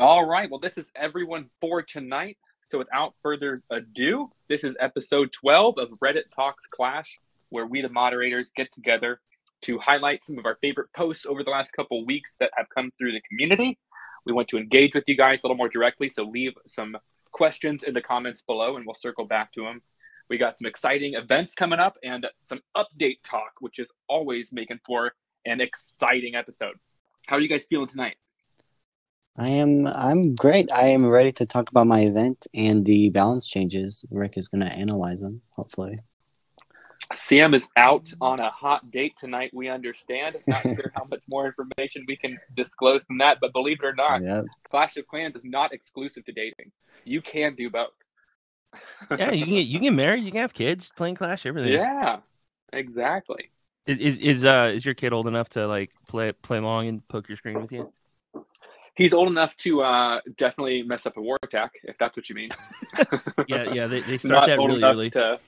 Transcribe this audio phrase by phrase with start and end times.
[0.00, 0.48] All right.
[0.48, 2.38] Well, this is everyone for tonight.
[2.62, 7.88] So without further ado, this is episode 12 of Reddit Talks Clash, where we, the
[7.88, 9.20] moderators, get together
[9.62, 12.92] to highlight some of our favorite posts over the last couple weeks that have come
[12.96, 13.76] through the community.
[14.24, 16.96] We want to engage with you guys a little more directly, so leave some
[17.32, 19.82] questions in the comments below and we'll circle back to them.
[20.30, 24.78] We got some exciting events coming up and some update talk, which is always making
[24.86, 26.76] for an exciting episode.
[27.26, 28.14] How are you guys feeling tonight?
[29.38, 30.70] I am I'm great.
[30.72, 34.04] I am ready to talk about my event and the balance changes.
[34.10, 36.00] Rick is going to analyze them, hopefully.
[37.14, 39.50] Sam is out on a hot date tonight.
[39.54, 40.36] We understand.
[40.46, 43.94] Not sure how much more information we can disclose than that, but believe it or
[43.94, 44.44] not, yep.
[44.70, 46.72] Clash of Clans is not exclusive to dating.
[47.04, 47.88] You can do both.
[49.16, 51.74] yeah, you can get, you can get married, you can have kids, playing Clash, everything.
[51.74, 52.18] Yeah,
[52.72, 53.52] exactly.
[53.86, 57.28] Is is uh is your kid old enough to like play play along and poke
[57.28, 57.90] your screen with you?
[58.98, 62.34] He's old enough to uh, definitely mess up a war attack, if that's what you
[62.34, 62.50] mean.
[63.46, 65.08] yeah, yeah, they, they start not that really early.
[65.10, 65.38] To,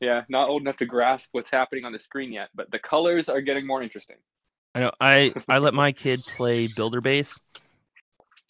[0.00, 3.28] yeah, not old enough to grasp what's happening on the screen yet, but the colors
[3.28, 4.16] are getting more interesting.
[4.74, 4.92] I know.
[4.98, 7.38] I I let my kid play Builder Base.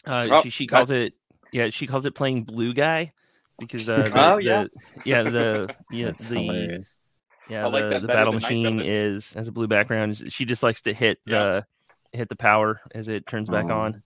[0.07, 1.13] Uh, oh, she, she calls it
[1.51, 3.11] yeah she calls it playing blue guy
[3.59, 4.69] because uh, the, oh yeah the,
[5.03, 6.99] yeah the yeah the hilarious.
[7.49, 10.31] yeah like the, the battle machine is has a blue background.
[10.31, 11.63] She just likes to hit yeah.
[12.11, 13.77] the hit the power as it turns back oh.
[13.77, 14.03] on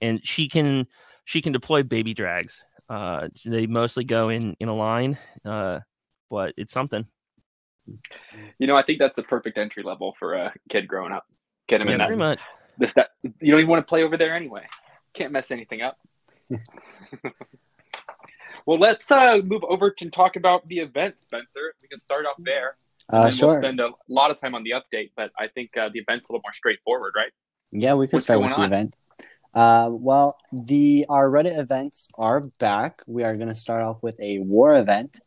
[0.00, 0.86] and she can
[1.24, 2.62] she can deploy baby drags.
[2.88, 5.80] Uh, they mostly go in in a line, uh,
[6.30, 7.06] but it's something.
[8.58, 11.26] You know, I think that's the perfect entry level for a kid growing up.
[11.68, 12.06] Get him yeah, in that.
[12.06, 12.40] Pretty much.
[12.78, 14.66] This that you don't even want to play over there anyway.
[15.14, 15.98] Can't mess anything up.
[18.66, 21.74] well, let's uh, move over to talk about the event, Spencer.
[21.82, 22.76] We can start off there.
[23.10, 23.48] Uh, sure.
[23.48, 26.28] We'll spend a lot of time on the update, but I think uh, the event's
[26.28, 27.32] a little more straightforward, right?
[27.72, 28.96] Yeah, we can start with the event.
[29.54, 33.02] Uh, well, the our Reddit events are back.
[33.06, 35.20] We are going to start off with a war event.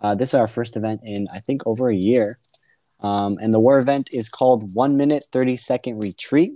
[0.00, 2.38] Uh, this is our first event in I think over a year,
[3.00, 6.52] um, and the war event is called One Minute Thirty Second Retreat.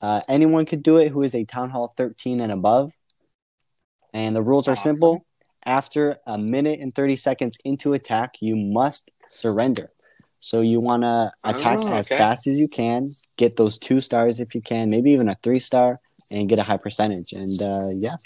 [0.00, 2.92] Uh, anyone could do it who is a Town Hall 13 and above,
[4.14, 4.94] and the rules are awesome.
[4.94, 5.26] simple.
[5.66, 9.90] After a minute and 30 seconds into attack, you must surrender.
[10.40, 11.98] So you want to attack oh, okay.
[11.98, 15.36] as fast as you can, get those two stars if you can, maybe even a
[15.42, 17.32] three star, and get a high percentage.
[17.32, 18.16] And uh, yeah.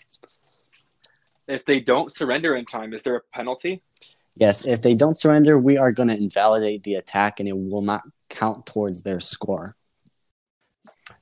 [1.46, 3.82] If they don't surrender in time, is there a penalty?
[4.36, 7.82] Yes, if they don't surrender, we are going to invalidate the attack and it will
[7.82, 9.76] not count towards their score.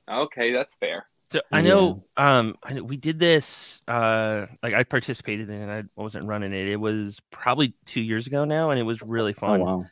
[0.09, 1.05] Okay, that's fair.
[1.31, 2.37] So I know, yeah.
[2.37, 3.81] um, I know we did this.
[3.87, 5.85] Uh, like I participated in it.
[5.97, 6.67] I wasn't running it.
[6.67, 9.61] It was probably two years ago now, and it was really fun.
[9.61, 9.85] Oh, wow.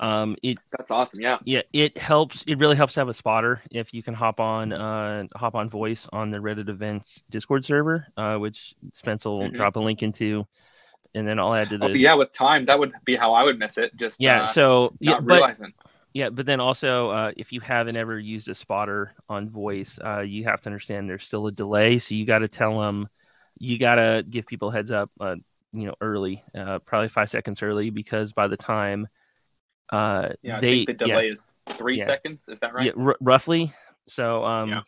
[0.00, 1.22] Um, it that's awesome.
[1.22, 1.62] Yeah, yeah.
[1.72, 2.44] It helps.
[2.46, 5.68] It really helps to have a spotter if you can hop on, uh, hop on
[5.68, 9.56] voice on the Reddit events Discord server, uh, which Spence will mm-hmm.
[9.56, 10.44] drop a link into,
[11.14, 11.86] and then I'll add to the.
[11.86, 13.96] Oh, yeah, with time, that would be how I would miss it.
[13.96, 14.42] Just yeah.
[14.42, 15.72] Uh, so yeah, but, realizing.
[16.14, 20.20] Yeah, but then also, uh, if you haven't ever used a spotter on voice, uh,
[20.20, 21.98] you have to understand there's still a delay.
[21.98, 23.08] So you got to tell them,
[23.58, 25.36] you got to give people heads up, uh,
[25.72, 29.06] you know, early, uh, probably five seconds early, because by the time
[29.90, 32.06] uh, yeah, they, the delay yeah, is three yeah.
[32.06, 32.46] seconds.
[32.48, 32.86] Is that right?
[32.86, 33.72] Yeah, r- roughly.
[34.08, 34.80] So, um, yeah.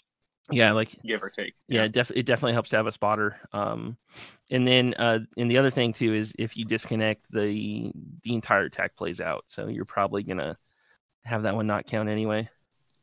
[0.51, 1.55] yeah, like give or take.
[1.69, 3.37] Yeah, it, def- it definitely helps to have a spotter.
[3.53, 3.97] Um,
[4.51, 8.65] and then, uh, and the other thing too is if you disconnect, the the entire
[8.65, 9.45] attack plays out.
[9.49, 10.57] So you're probably gonna
[11.25, 12.49] have that one not count anyway.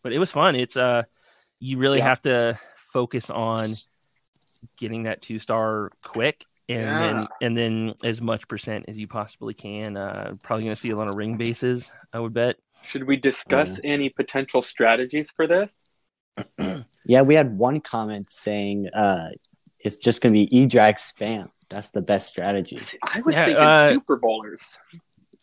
[0.03, 0.55] But it was fun.
[0.55, 1.03] It's uh,
[1.59, 2.59] you really have to
[2.93, 3.69] focus on
[4.77, 6.99] getting that two star quick and yeah.
[6.99, 9.97] then and then as much percent as you possibly can.
[9.97, 12.57] Uh, probably going to see a lot of ring bases, I would bet.
[12.87, 15.91] Should we discuss any potential strategies for this?
[17.05, 19.29] yeah, we had one comment saying uh,
[19.79, 21.49] it's just going to be E drag spam.
[21.69, 22.79] That's the best strategy.
[23.03, 24.63] I was yeah, thinking uh, Super Bowlers.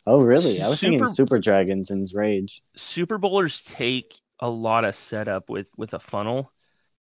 [0.06, 0.62] Oh, really?
[0.62, 2.62] I was super, thinking Super Dragons and Rage.
[2.76, 6.50] Super Bowlers take a lot of setup with with a funnel.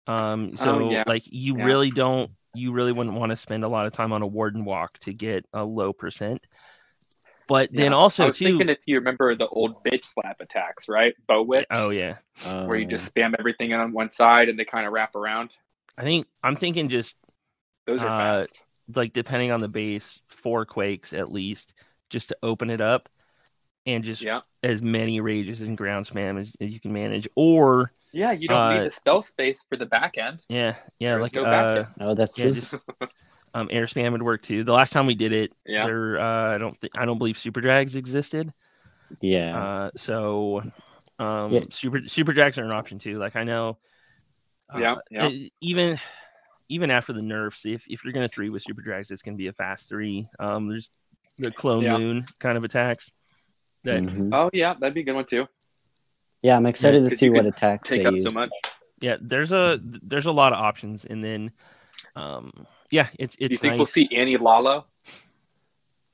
[0.07, 1.03] Um, so oh, yeah.
[1.05, 1.63] like you yeah.
[1.63, 4.65] really don't you really wouldn't want to spend a lot of time on a warden
[4.65, 6.45] walk to get a low percent.
[7.47, 10.87] But then also I was too, thinking if you remember the old bitch slap attacks,
[10.87, 11.15] right?
[11.27, 11.65] Bow whips.
[11.71, 12.17] Oh yeah.
[12.43, 15.49] Where you just spam everything on one side and they kind of wrap around.
[15.97, 17.15] I think I'm thinking just
[17.87, 18.61] those are uh, fast.
[18.93, 21.73] Like depending on the base, four quakes at least,
[22.11, 23.09] just to open it up,
[23.85, 24.41] and just yeah.
[24.61, 28.57] as many rages and ground spam as, as you can manage, or yeah, you don't
[28.59, 30.43] uh, need the spell space for the back end.
[30.49, 32.53] Yeah, yeah, There's like no uh, oh, that's yeah, true.
[32.53, 32.75] Just,
[33.53, 34.63] um, air spam would work too.
[34.63, 37.37] The last time we did it, yeah, there, uh, I don't think I don't believe
[37.37, 38.53] super drags existed.
[39.21, 39.57] Yeah.
[39.57, 40.63] Uh, so,
[41.17, 41.61] um, yeah.
[41.71, 43.17] super super drags are an option too.
[43.17, 43.77] Like I know.
[44.73, 45.29] Uh, yeah, yeah.
[45.61, 45.99] Even
[46.69, 49.47] even after the nerfs, if if you're gonna three with super drags, it's gonna be
[49.47, 50.27] a fast three.
[50.39, 50.91] Um, there's
[51.37, 51.97] the clone yeah.
[51.97, 53.11] moon kind of attacks.
[53.83, 54.33] That mm-hmm.
[54.33, 55.47] oh yeah, that'd be a good one too.
[56.41, 58.23] Yeah, I'm excited yeah, to see what attacks take up use.
[58.23, 58.49] so much.
[59.01, 61.51] Yeah, there's a there's a lot of options, and then,
[62.15, 62.51] um,
[62.91, 63.49] yeah, it's it's.
[63.49, 63.77] Do you think nice.
[63.77, 64.85] we'll see Annie Lalo?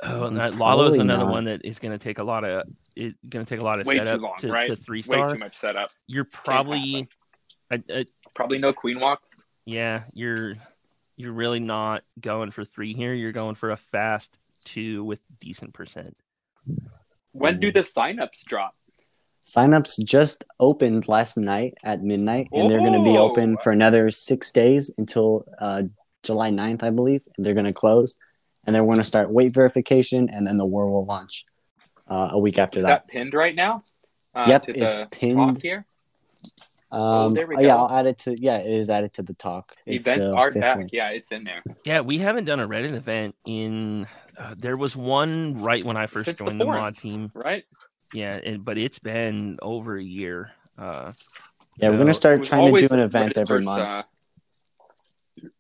[0.04, 1.31] Oh, that, Lalo's another not.
[1.31, 2.68] one that is going to take a lot of.
[2.95, 4.69] It's going to take a lot of Way setup long, to, right?
[4.69, 5.25] to three star.
[5.25, 5.92] Way too much setup.
[6.07, 7.07] You're probably,
[7.72, 9.31] I, I, probably no queen walks.
[9.66, 10.56] Yeah, you're
[11.18, 13.13] you're really not going for three here.
[13.13, 16.18] You're going for a fast two with decent percent.
[17.31, 18.75] When do the signups drop?
[19.45, 24.09] Signups just opened last night at midnight, and they're going to be open for another
[24.09, 25.83] six days until uh,
[26.24, 27.21] July 9th, I believe.
[27.38, 28.18] And they're going to close,
[28.65, 31.45] and they're going to start weight verification, and then the war will launch
[32.07, 33.06] uh, a week after Is that.
[33.06, 33.83] that pinned right now?
[34.33, 35.86] Uh, yep, it's pinned here.
[36.91, 37.62] Um, oh, there we go.
[37.62, 38.39] Yeah, I'll add it to.
[38.39, 39.75] Yeah, it is added to the talk.
[39.86, 40.77] It's Events are back.
[40.77, 40.89] One.
[40.91, 41.63] Yeah, it's in there.
[41.83, 44.07] Yeah, we haven't done a Reddit event in.
[44.38, 47.31] Uh, there was one right when I first Since joined the, the, mod team.
[47.33, 47.65] Right.
[48.15, 50.51] Yeah, it, but it's been over a year.
[50.77, 51.13] Uh,
[51.77, 53.81] yeah, so we're gonna start trying to do an event Reddit every versus, month.
[53.81, 54.03] Uh,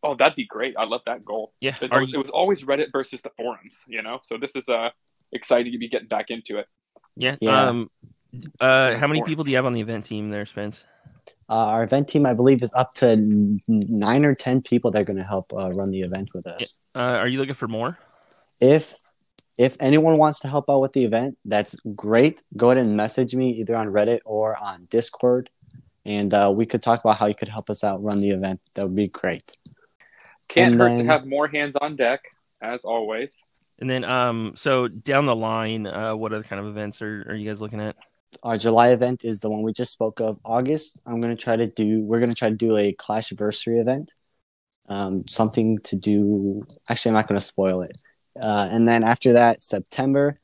[0.03, 0.75] oh, that'd be great!
[0.77, 1.53] I love that goal.
[1.59, 2.15] Yeah, it was, you...
[2.15, 3.77] it was, always Reddit versus the forums.
[3.87, 4.89] You know, so this is uh
[5.31, 6.67] exciting to be getting back into it.
[7.15, 7.35] Yeah.
[7.41, 7.67] yeah.
[7.67, 7.91] Um.
[8.59, 10.83] Uh, how many people do you have on the event team there, Spence?
[11.47, 13.15] Uh, our event team, I believe, is up to
[13.67, 16.77] nine or ten people that are going to help uh, run the event with us.
[16.93, 17.97] Uh, are you looking for more?
[18.59, 18.95] If
[19.57, 22.43] if anyone wants to help out with the event, that's great.
[22.57, 25.49] Go ahead and message me either on Reddit or on Discord,
[26.05, 28.59] and uh, we could talk about how you could help us out run the event.
[28.75, 29.55] That would be great.
[30.47, 32.21] Can't and hurt then, to have more hands on deck,
[32.61, 33.43] as always.
[33.79, 37.35] And then, um, so down the line, uh, what other kind of events are, are
[37.35, 37.95] you guys looking at?
[38.43, 40.37] Our July event is the one we just spoke of.
[40.43, 42.01] August, I'm gonna try to do.
[42.01, 44.13] We're gonna try to do a Clash anniversary event.
[44.87, 46.63] Um, something to do.
[46.89, 47.99] Actually, I'm not gonna spoil it.
[48.41, 50.35] Uh, and then after that, September,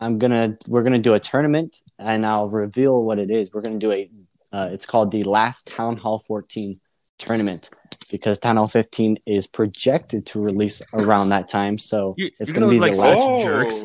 [0.00, 3.52] I'm gonna we're gonna do a tournament, and I'll reveal what it is.
[3.52, 4.10] We're gonna do a.
[4.52, 6.74] Uh, it's called the Last Town Hall 14
[7.18, 7.70] tournament
[8.10, 11.78] because Town Hall 15 is projected to release around that time.
[11.78, 13.20] So you, it's going to be like the last.
[13.22, 13.42] Oh.
[13.42, 13.84] Jerks.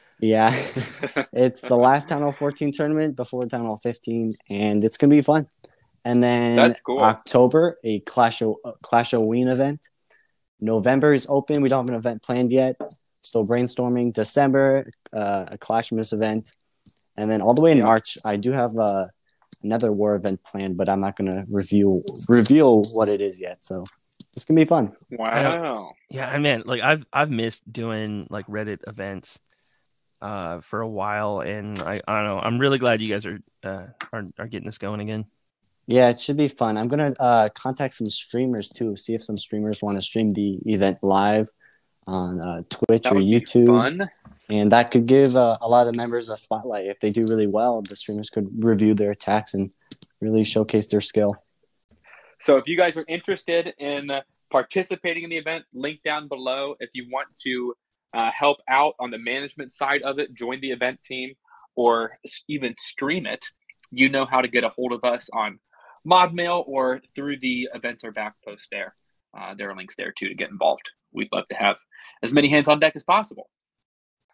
[0.20, 0.52] yeah,
[1.32, 5.16] it's the last Town Hall 14 tournament before Town Hall 15, and it's going to
[5.16, 5.46] be fun.
[6.04, 6.98] And then cool.
[6.98, 9.88] October, a Clash of uh, Clash of Ween event.
[10.62, 11.60] November is open.
[11.60, 12.80] We don't have an event planned yet.
[13.22, 14.12] Still brainstorming.
[14.12, 16.54] December, uh, a Clashmas event,
[17.16, 17.84] and then all the way in yeah.
[17.84, 19.06] March, I do have uh,
[19.62, 23.62] another war event planned, but I'm not going to review reveal what it is yet.
[23.62, 23.84] So
[24.34, 24.92] it's gonna be fun.
[25.10, 25.92] Wow.
[26.08, 29.38] Yeah, I mean, like I've I've missed doing like Reddit events
[30.20, 32.38] uh for a while, and I I don't know.
[32.38, 35.26] I'm really glad you guys are uh are are getting this going again.
[35.92, 36.78] Yeah, it should be fun.
[36.78, 40.58] I'm gonna uh, contact some streamers too, see if some streamers want to stream the
[40.64, 41.50] event live
[42.06, 44.08] on uh, Twitch that or YouTube.
[44.48, 46.86] And that could give uh, a lot of the members a spotlight.
[46.86, 49.70] If they do really well, the streamers could review their attacks and
[50.22, 51.36] really showcase their skill.
[52.40, 54.10] So, if you guys are interested in
[54.50, 56.74] participating in the event, link down below.
[56.80, 57.74] If you want to
[58.14, 61.34] uh, help out on the management side of it, join the event team,
[61.76, 62.18] or
[62.48, 63.44] even stream it,
[63.90, 65.58] you know how to get a hold of us on
[66.04, 68.94] mod mail or through the events or back post there.
[69.36, 70.90] Uh, there are links there too to get involved.
[71.12, 71.78] We'd love to have
[72.22, 73.48] as many hands on deck as possible.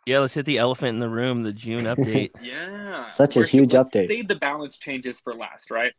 [0.06, 2.30] Yeah, let's hit the elephant in the room, the June update.
[2.42, 3.08] yeah.
[3.10, 4.08] Such a We're, huge update.
[4.08, 5.92] Save the balance changes for last, right?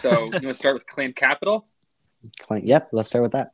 [0.00, 1.66] So you want to start with Clan Capital?
[2.40, 3.52] Clan, yep, let's start with that.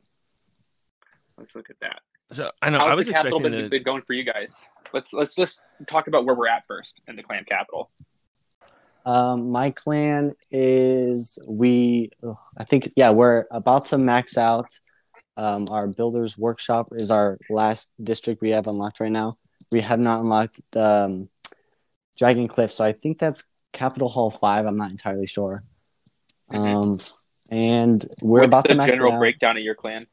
[1.37, 2.01] Let's look at that.
[2.31, 3.69] So I know How's I was the capital been, to...
[3.69, 4.55] been going for you guys?
[4.93, 7.91] Let's let's just talk about where we're at first in the clan capital.
[9.05, 12.09] Um, my clan is we.
[12.57, 14.67] I think yeah, we're about to max out.
[15.37, 19.37] Um, our builders workshop is our last district we have unlocked right now.
[19.71, 21.29] We have not unlocked um,
[22.17, 23.43] Dragon Cliff, so I think that's
[23.73, 24.65] Capital Hall Five.
[24.65, 25.63] I'm not entirely sure.
[26.51, 26.89] Mm-hmm.
[26.89, 26.97] Um,
[27.51, 30.07] and we're What's about to max out general breakdown of your clan.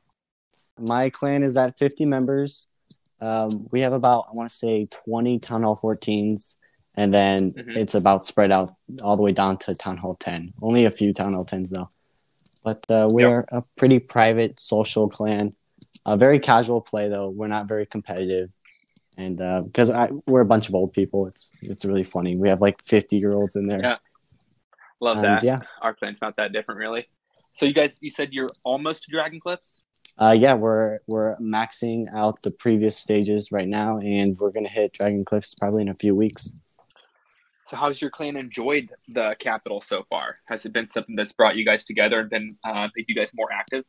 [0.79, 2.67] My clan is at 50 members.
[3.21, 6.57] Um, we have about I want to say 20 Town Hall 14s
[6.95, 7.71] and then mm-hmm.
[7.71, 8.69] it's about spread out
[9.03, 10.53] all the way down to Town Hall 10.
[10.61, 11.89] Only a few Town Hall 10s though.
[12.65, 13.49] But uh, we're yep.
[13.51, 15.55] a pretty private social clan.
[16.07, 17.29] A very casual play though.
[17.29, 18.51] We're not very competitive,
[19.17, 22.37] and because uh, we're a bunch of old people, it's it's really funny.
[22.37, 23.81] We have like 50 year olds in there.
[23.81, 23.97] Yeah,
[25.01, 25.45] love that.
[25.45, 27.07] Yeah, our clan's not that different really.
[27.53, 29.83] So you guys, you said you're almost to Dragon Cliffs.
[30.19, 34.93] Uh, yeah, we're we're maxing out the previous stages right now, and we're gonna hit
[34.93, 36.57] Dragon Cliffs probably in a few weeks.
[37.73, 40.37] So, how's your clan enjoyed the capital so far?
[40.45, 43.31] Has it been something that's brought you guys together and been uh, made you guys
[43.35, 43.87] more active?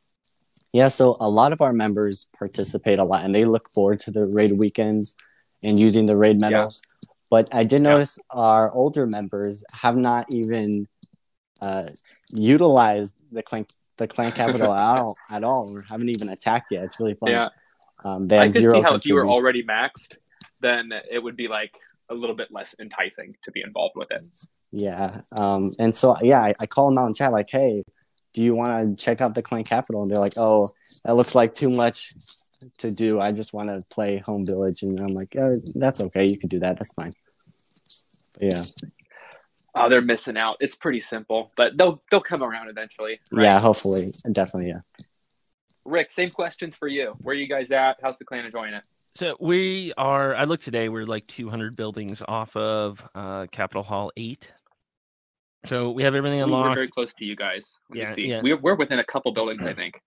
[0.71, 4.11] Yeah, so a lot of our members participate a lot and they look forward to
[4.11, 5.15] the raid weekends
[5.63, 6.81] and using the raid medals.
[6.85, 7.09] Yeah.
[7.29, 8.39] But I did notice yeah.
[8.39, 10.87] our older members have not even
[11.61, 11.89] uh,
[12.33, 13.65] utilized the clan
[13.97, 16.85] the clan capital at all at all or haven't even attacked yet.
[16.85, 17.31] It's really fun.
[17.31, 17.49] Yeah.
[18.05, 20.15] Um, I could see how if you were already maxed,
[20.61, 21.77] then it would be like
[22.13, 24.25] a little bit less enticing to be involved with it.
[24.71, 25.21] Yeah.
[25.37, 27.83] Um, and so yeah, I, I call them out in chat like, hey,
[28.33, 30.01] do you want to check out the clan capital?
[30.01, 30.69] And they're like, oh,
[31.03, 32.13] that looks like too much
[32.79, 33.19] to do.
[33.19, 34.83] I just want to play home village.
[34.83, 36.25] And I'm like, oh, that's okay.
[36.25, 36.77] You can do that.
[36.77, 37.13] That's fine.
[38.39, 38.63] But yeah.
[39.75, 40.57] Oh, they're missing out.
[40.59, 43.19] It's pretty simple, but they'll they'll come around eventually.
[43.31, 43.45] Right?
[43.45, 44.81] Yeah, hopefully, definitely, yeah.
[45.83, 47.15] Rick, same questions for you.
[47.21, 47.97] Where are you guys at?
[48.01, 48.83] How's the clan enjoying it?
[49.15, 50.35] So we are.
[50.35, 50.89] I looked today.
[50.89, 54.51] We're like 200 buildings off of uh, Capital Hall Eight.
[55.65, 56.69] So we have everything unlocked.
[56.69, 57.77] We're very close to you guys.
[57.89, 58.41] Let yeah, yeah.
[58.41, 60.01] We're, we're within a couple buildings, I think.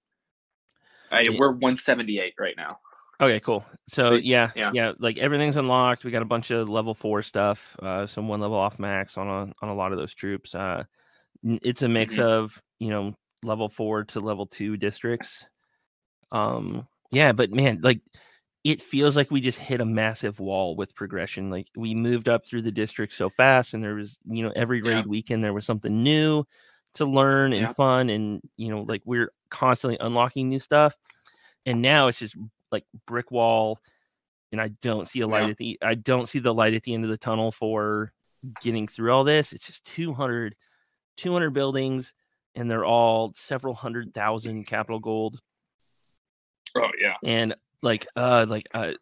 [1.13, 1.39] Uh, yeah.
[1.39, 2.79] We're 178 right now.
[3.21, 3.65] Okay, cool.
[3.89, 6.05] So, yeah, yeah, yeah, like everything's unlocked.
[6.05, 9.27] We got a bunch of level four stuff, uh, some one level off max on
[9.27, 10.55] a on a lot of those troops.
[10.55, 10.85] Uh,
[11.43, 12.25] it's a mix mm-hmm.
[12.25, 15.47] of you know level four to level two districts.
[16.31, 18.01] Um, yeah, but man, like
[18.67, 21.51] it feels like we just hit a massive wall with progression.
[21.51, 24.81] Like we moved up through the district so fast, and there was you know every
[24.81, 25.09] grade yeah.
[25.09, 26.45] weekend there was something new
[26.95, 27.73] to learn and yeah.
[27.73, 30.97] fun, and you know like we're constantly unlocking new stuff.
[31.65, 32.35] And now it's just
[32.73, 33.79] like brick wall
[34.51, 35.51] and I don't see a light yeah.
[35.51, 38.13] at the I don't see the light at the end of the tunnel for
[38.63, 39.53] getting through all this.
[39.53, 40.57] It's just 200
[41.19, 42.13] 200 buildings
[42.57, 45.39] and they're all several hundred thousand capital gold.
[46.77, 47.15] Oh yeah.
[47.23, 47.55] And
[47.87, 48.93] like uh like uh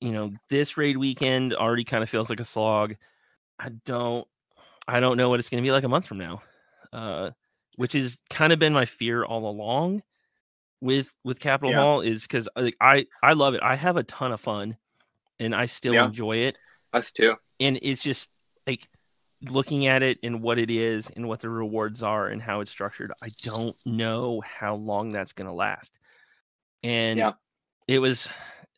[0.00, 2.96] you know, this raid weekend already kind of feels like a slog.
[3.58, 4.26] I don't
[4.88, 6.42] I don't know what it's going to be like a month from now.
[6.92, 7.30] Uh
[7.76, 10.02] which has kind of been my fear all along
[10.80, 11.80] with with Capital yeah.
[11.80, 13.62] Hall is because like I I love it.
[13.62, 14.76] I have a ton of fun,
[15.38, 16.06] and I still yeah.
[16.06, 16.58] enjoy it.
[16.92, 17.36] Us too.
[17.60, 18.28] And it's just
[18.66, 18.88] like
[19.42, 22.70] looking at it and what it is and what the rewards are and how it's
[22.70, 23.12] structured.
[23.22, 25.98] I don't know how long that's going to last.
[26.82, 27.32] And yeah.
[27.92, 28.28] It was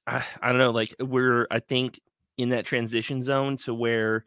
[0.06, 2.00] I, I don't know like we're I think
[2.37, 4.25] in that transition zone to where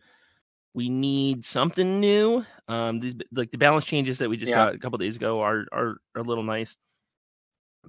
[0.74, 2.46] we need something new.
[2.68, 4.66] Um, these like the balance changes that we just yeah.
[4.66, 6.76] got a couple days ago are, are are a little nice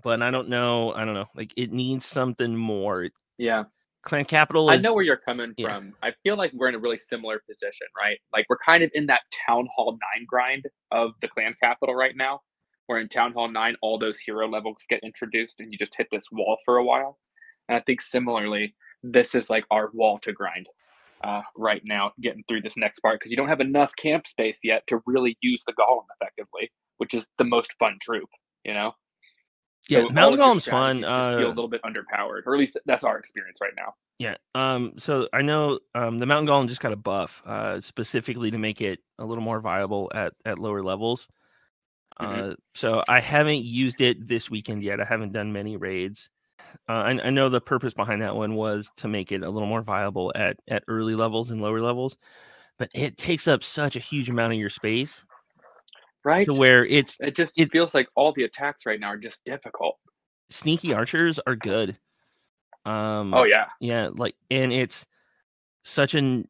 [0.02, 0.92] but I don't know.
[0.94, 1.26] I don't know.
[1.34, 3.08] Like it needs something more.
[3.36, 3.64] Yeah.
[4.02, 4.70] Clan Capital.
[4.70, 5.66] Is, I know where you're coming yeah.
[5.66, 5.94] from.
[6.02, 8.18] I feel like we're in a really similar position, right?
[8.32, 12.16] Like we're kind of in that Town Hall Nine grind of the Clan Capital right
[12.16, 12.40] now.
[12.88, 16.08] Where in Town Hall Nine, all those hero levels get introduced, and you just hit
[16.10, 17.18] this wall for a while.
[17.68, 20.66] And I think similarly, this is like our wall to grind
[21.22, 24.60] uh, right now, getting through this next part because you don't have enough camp space
[24.64, 28.30] yet to really use the golem effectively, which is the most fun troop.
[28.64, 28.92] You know.
[29.88, 31.04] Yeah, so Mountain Golem's fun.
[31.04, 33.94] Uh, feel a little bit underpowered, or at least that's our experience right now.
[34.18, 34.36] Yeah.
[34.54, 34.94] Um.
[34.98, 38.80] So I know um the Mountain Golem just got a buff, uh, specifically to make
[38.80, 41.28] it a little more viable at at lower levels.
[42.20, 42.50] Mm-hmm.
[42.50, 45.00] Uh, so I haven't used it this weekend yet.
[45.00, 46.28] I haven't done many raids.
[46.88, 49.68] Uh, I, I know the purpose behind that one was to make it a little
[49.68, 52.16] more viable at at early levels and lower levels,
[52.78, 55.24] but it takes up such a huge amount of your space
[56.28, 56.46] right?
[56.46, 59.44] To where it's it just it feels like all the attacks right now are just
[59.44, 59.98] difficult.
[60.50, 61.96] Sneaky archers are good.
[62.84, 63.66] Um Oh yeah.
[63.80, 65.06] Yeah, like and it's
[65.84, 66.48] such an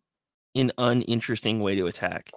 [0.55, 2.31] an uninteresting way to attack.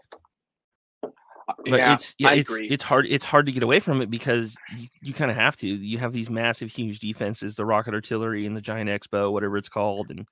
[1.63, 2.67] But yeah, it's yeah, it's agree.
[2.69, 5.55] it's hard it's hard to get away from it because you, you kind of have
[5.57, 5.67] to.
[5.67, 9.69] You have these massive huge defenses, the rocket artillery and the giant expo, whatever it's
[9.69, 10.27] called, and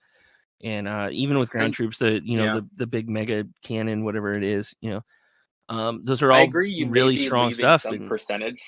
[0.64, 2.54] and uh, even with ground troops, the you know yeah.
[2.56, 5.02] the the big mega cannon, whatever it is, you know,
[5.70, 6.72] um, those are all I agree.
[6.72, 7.84] You really strong stuff.
[7.84, 8.62] Some and, percentage,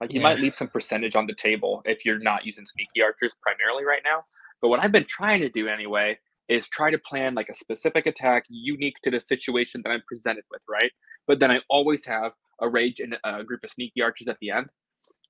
[0.00, 3.34] like you might leave some percentage on the table if you're not using sneaky archers
[3.42, 4.24] primarily right now.
[4.60, 8.06] But what I've been trying to do anyway is try to plan like a specific
[8.06, 10.90] attack unique to the situation that I'm presented with, right?
[11.26, 14.50] But then I always have a rage and a group of sneaky archers at the
[14.50, 14.68] end,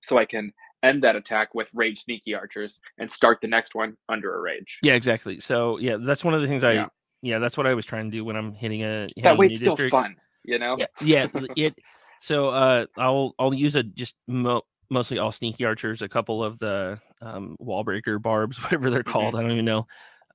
[0.02, 0.52] so I can
[0.82, 4.78] end that attack with rage sneaky archers and start the next one under a rage.
[4.82, 5.40] Yeah, exactly.
[5.40, 6.86] So yeah, that's one of the things I yeah,
[7.22, 9.46] yeah that's what I was trying to do when I'm hitting a hitting that way.
[9.46, 9.92] It's still district.
[9.92, 10.76] fun you know?
[10.78, 11.74] Yeah, yeah it.
[12.20, 16.58] So uh, I'll I'll use a just mo- mostly all sneaky archers, a couple of
[16.58, 19.34] the um, wall breaker barbs, whatever they're called.
[19.34, 19.36] Mm-hmm.
[19.36, 19.86] I don't even know.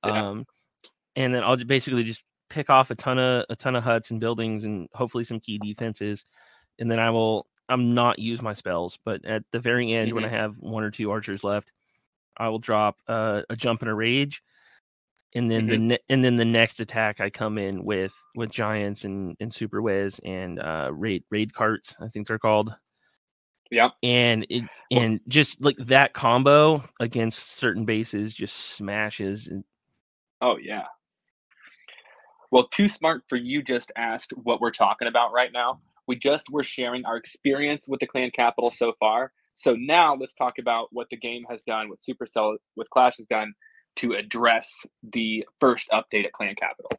[0.04, 0.30] Yeah.
[1.20, 4.20] And then I'll basically just pick off a ton of a ton of huts and
[4.20, 6.24] buildings and hopefully some key defenses,
[6.78, 7.46] and then I will.
[7.68, 10.16] I'm not use my spells, but at the very end, mm-hmm.
[10.16, 10.36] when I mm-hmm.
[10.36, 11.70] have one or two archers left,
[12.36, 14.42] I will drop uh, a jump and a rage,
[15.34, 15.70] and then mm-hmm.
[15.70, 19.52] the ne- and then the next attack I come in with with giants and and
[19.52, 22.74] super whiz and uh raid raid carts I think they're called
[23.70, 23.90] Yeah.
[24.02, 29.46] And it and just like that combo against certain bases just smashes.
[29.46, 29.64] And...
[30.40, 30.86] Oh yeah.
[32.50, 35.80] Well, too smart for you just asked what we're talking about right now.
[36.08, 39.32] We just were sharing our experience with the clan capital so far.
[39.54, 43.26] So now let's talk about what the game has done, what Supercell with Clash has
[43.28, 43.52] done
[43.96, 46.90] to address the first update at Clan Capital.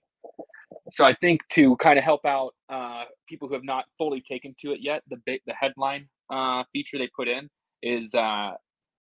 [0.92, 4.56] So I think to kind of help out uh, people who have not fully taken
[4.62, 5.18] to it yet, the
[5.48, 7.50] the headline uh, feature they put in
[7.82, 8.52] is uh,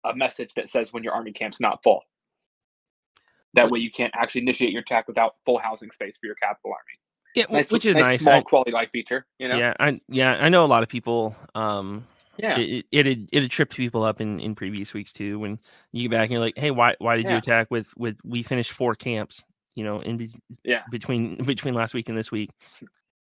[0.04, 2.02] a message that says when your army camp's not full.
[3.54, 6.72] That way, you can't actually initiate your attack without full housing space for your capital
[6.72, 7.00] army.
[7.34, 8.20] Yeah, nice, which is nice, nice.
[8.22, 9.26] small I, quality life feature.
[9.38, 9.56] You know.
[9.56, 11.36] Yeah, I yeah I know a lot of people.
[11.54, 12.06] Um,
[12.38, 15.38] yeah, it it had, it had tripped people up in in previous weeks too.
[15.38, 15.58] When
[15.92, 17.32] you get back and you're like, hey, why why did yeah.
[17.32, 19.44] you attack with with we finished four camps?
[19.74, 20.30] You know, in be,
[20.64, 22.50] yeah between between last week and this week.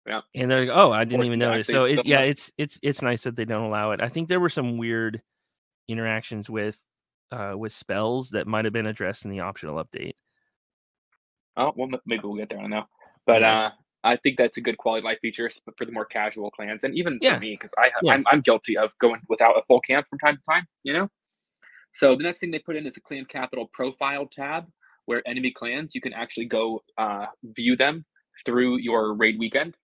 [0.06, 1.66] Yeah, and they're like, oh, I didn't even notice.
[1.66, 4.00] So it, yeah, it's it's it's nice that they don't allow it.
[4.00, 5.20] I think there were some weird
[5.86, 6.78] interactions with
[7.30, 10.14] uh with spells that might have been addressed in the optional update.
[11.56, 12.58] Oh well, maybe we'll get there.
[12.58, 12.84] I don't know,
[13.26, 13.70] but uh,
[14.04, 17.18] I think that's a good quality life feature for the more casual clans, and even
[17.20, 17.34] yeah.
[17.34, 18.12] for me because I yeah.
[18.12, 20.66] I'm, I'm guilty of going without a full camp from time to time.
[20.84, 21.08] You know.
[21.92, 24.66] So the next thing they put in is a clan capital profile tab,
[25.06, 28.04] where enemy clans you can actually go uh, view them
[28.46, 29.76] through your raid weekend.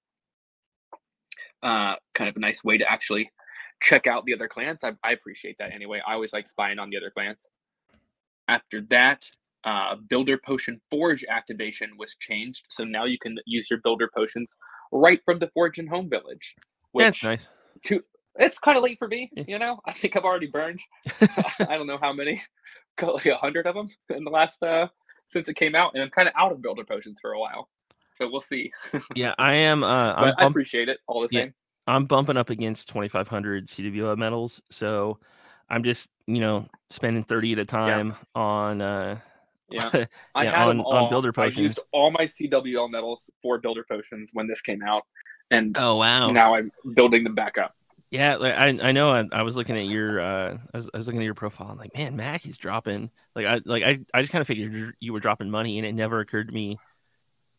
[1.62, 3.30] Uh, kind of a nice way to actually
[3.84, 4.80] check out the other clans.
[4.82, 6.00] I, I appreciate that anyway.
[6.06, 7.46] I always like spying on the other clans.
[8.48, 9.28] After that,
[9.64, 14.56] uh, builder potion forge activation was changed, so now you can use your builder potions
[14.90, 16.54] right from the forge and home village.
[16.92, 17.46] Which That's nice.
[17.86, 18.02] To,
[18.36, 19.80] it's kind of late for me, you know.
[19.86, 20.80] I think I've already burned.
[21.20, 22.42] I don't know how many,
[23.02, 24.88] like a hundred of them in the last uh
[25.28, 27.68] since it came out, and I'm kind of out of builder potions for a while.
[28.16, 28.72] So we'll see.
[29.14, 29.82] yeah, I am.
[29.82, 31.54] Uh, bump- I appreciate it all the yeah, same.
[31.86, 35.18] I'm bumping up against 2,500 CWL medals, so
[35.68, 38.40] I'm just you know spending 30 at a time yeah.
[38.42, 39.18] on uh
[39.70, 41.04] yeah, yeah I had on, them all.
[41.04, 41.58] on builder potions.
[41.58, 45.02] I used all my CWL medals for builder potions when this came out,
[45.50, 47.74] and oh wow, now I'm building them back up.
[48.10, 50.98] Yeah, like I I know I, I was looking at your uh I was, I
[50.98, 51.68] was looking at your profile.
[51.70, 53.10] I'm like, man, Mac is dropping.
[53.34, 55.94] Like I like I, I just kind of figured you were dropping money, and it
[55.94, 56.78] never occurred to me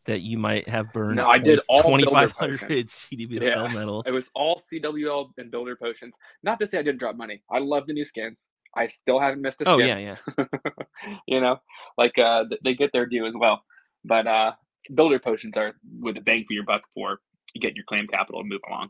[0.06, 1.18] that you might have burned.
[1.18, 4.04] No, I did all 2,500 CWL yeah, medal.
[4.06, 6.14] It was all CWL and builder potions.
[6.44, 7.42] Not to say I didn't drop money.
[7.52, 8.48] I love the new skins.
[8.76, 10.18] I still haven't missed a Oh yeah, yeah.
[11.28, 11.58] you know,
[11.98, 13.64] like uh, they get their due as well.
[14.04, 14.52] But uh,
[14.94, 17.20] builder potions are with a bang for your buck for
[17.56, 18.90] you get your clan capital and move along.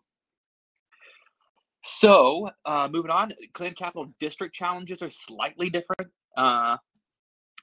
[1.83, 6.11] So uh, moving on, clan capital district challenges are slightly different.
[6.35, 6.77] Uh,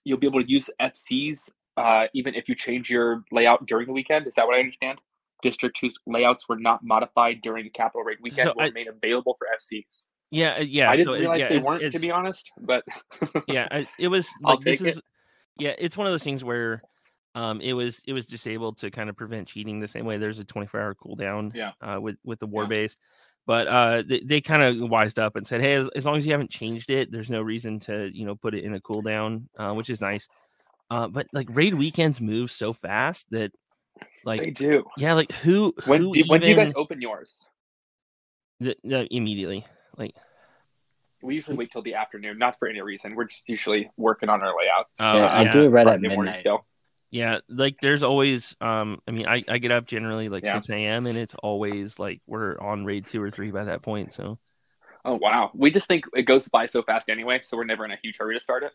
[0.05, 3.93] you'll be able to use FCs uh, even if you change your layout during the
[3.93, 4.27] weekend.
[4.27, 5.01] Is that what I understand?
[5.43, 8.89] District 2's layouts were not modified during the capital raid weekend so will I, remain
[8.89, 10.07] available for FCs.
[10.31, 10.91] Yeah, uh, yeah.
[10.91, 12.53] I didn't so realize it, yeah, they weren't, to be honest.
[12.59, 12.85] But
[13.49, 14.27] yeah, it was.
[14.41, 14.97] Like, I'll take it.
[14.97, 15.01] Is,
[15.59, 16.83] yeah, it's one of those things where
[17.35, 20.39] um, it was it was disabled to kind of prevent cheating the same way there's
[20.39, 21.55] a 24 hour cooldown.
[21.55, 21.73] Yeah.
[21.81, 22.69] Uh, with with the war yeah.
[22.69, 22.97] base,
[23.47, 26.25] but uh, they, they kind of wised up and said, hey, as, as, long as
[26.25, 29.45] you haven't changed it, there's no reason to you know put it in a cooldown,
[29.59, 30.29] uh, which is nice.
[30.93, 33.51] Uh, but like raid weekends move so fast that
[34.27, 34.85] like they do.
[34.99, 35.73] Yeah, like who?
[35.87, 36.29] When who do, even...
[36.29, 37.47] when do you guys open yours?
[38.61, 39.65] The, the, immediately.
[39.97, 40.15] Like
[41.23, 43.15] we usually wait till the afternoon, not for any reason.
[43.15, 45.01] We're just usually working on our layouts.
[45.01, 46.41] Oh, yeah, I do it right at midnight.
[46.41, 46.67] Still.
[47.11, 50.57] Yeah, like there's always um I mean I, I get up generally like yeah.
[50.57, 54.13] six AM and it's always like we're on raid two or three by that point,
[54.13, 54.39] so
[55.07, 55.53] Oh wow.
[55.55, 58.17] We just think it goes by so fast anyway, so we're never in a huge
[58.19, 58.73] hurry to start it.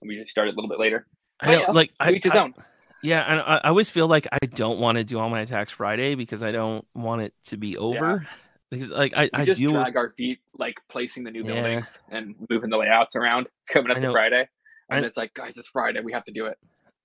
[0.00, 1.08] And we just start it a little bit later.
[1.40, 2.54] I know, like I, each his I, own.
[3.02, 5.72] Yeah, and I, I, always feel like I don't want to do all my attacks
[5.72, 8.24] Friday because I don't want it to be over.
[8.24, 8.28] Yeah
[8.70, 11.54] because like I, I just deal drag our feet like placing the new yeah.
[11.54, 14.48] buildings and moving the layouts around coming up to Friday,
[14.90, 16.58] and it's like guys, it's Friday, we have to do it.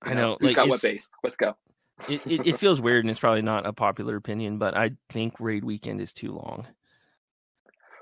[0.06, 0.38] You I know.
[0.40, 1.10] Who's like, got what base?
[1.24, 1.56] Let's go.
[2.10, 5.36] it, it, it feels weird, and it's probably not a popular opinion, but I think
[5.40, 6.68] raid weekend is too long.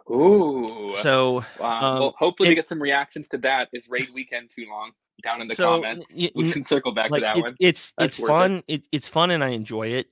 [0.10, 0.96] Ooh.
[1.02, 1.82] So, wow.
[1.82, 3.70] um, well, hopefully, it, we get some reactions to that.
[3.74, 4.92] Is raid weekend too long?
[5.24, 7.56] Down in the so, comments, we can circle back like, to that it's, one.
[7.60, 8.64] It's That's it's fun.
[8.68, 8.84] It.
[8.92, 10.08] it's fun, and I enjoy it.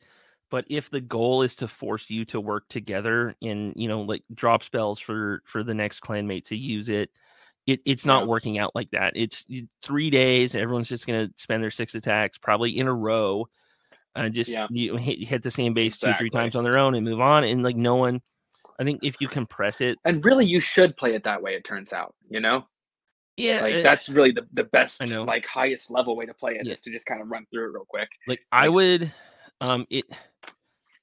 [0.49, 4.23] But if the goal is to force you to work together and you know like
[4.33, 7.09] drop spells for for the next clanmate to use it,
[7.65, 8.27] it it's not yeah.
[8.27, 9.13] working out like that.
[9.15, 9.45] It's
[9.83, 10.55] three days.
[10.55, 13.47] Everyone's just gonna spend their six attacks probably in a row,
[14.15, 14.67] and just yeah.
[14.69, 16.13] you hit, hit, the same base exactly.
[16.13, 17.43] two three times on their own and move on.
[17.43, 18.21] And like no one,
[18.79, 21.55] I think if you compress it, and really you should play it that way.
[21.55, 22.65] It turns out, you know.
[23.37, 25.23] Yeah, like that's really the, the best, I know.
[25.23, 26.73] like highest level way to play it yeah.
[26.73, 28.09] is to just kind of run through it real quick.
[28.27, 29.13] Like, like I would,
[29.61, 30.05] um, it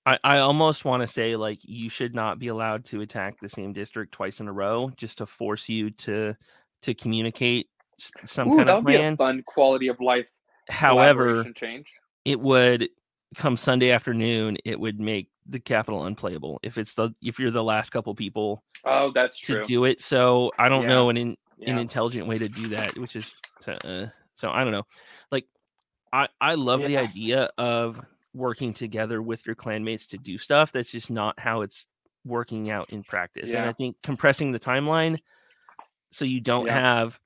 [0.07, 3.49] I, I almost want to say like you should not be allowed to attack the
[3.49, 6.35] same district twice in a row just to force you to
[6.83, 7.68] to communicate
[8.25, 9.12] some Ooh, kind of plan.
[9.12, 10.31] Be a fun quality of life.
[10.68, 11.92] However, change.
[12.25, 12.88] It would
[13.37, 14.59] come Sunday afternoon.
[14.64, 18.62] It would make the capital unplayable if it's the if you're the last couple people.
[18.85, 19.62] Oh, that's true.
[19.62, 20.88] To do it, so I don't yeah.
[20.88, 21.71] know an in, yeah.
[21.71, 23.33] an intelligent way to do that, which is
[23.67, 24.87] uh, so I don't know.
[25.31, 25.47] Like
[26.12, 26.88] I I love yeah.
[26.88, 28.01] the idea of
[28.33, 30.73] working together with your clanmates to do stuff.
[30.73, 31.87] That's just not how it's
[32.25, 33.51] working out in practice.
[33.51, 35.19] And I think compressing the timeline
[36.12, 37.19] so you don't have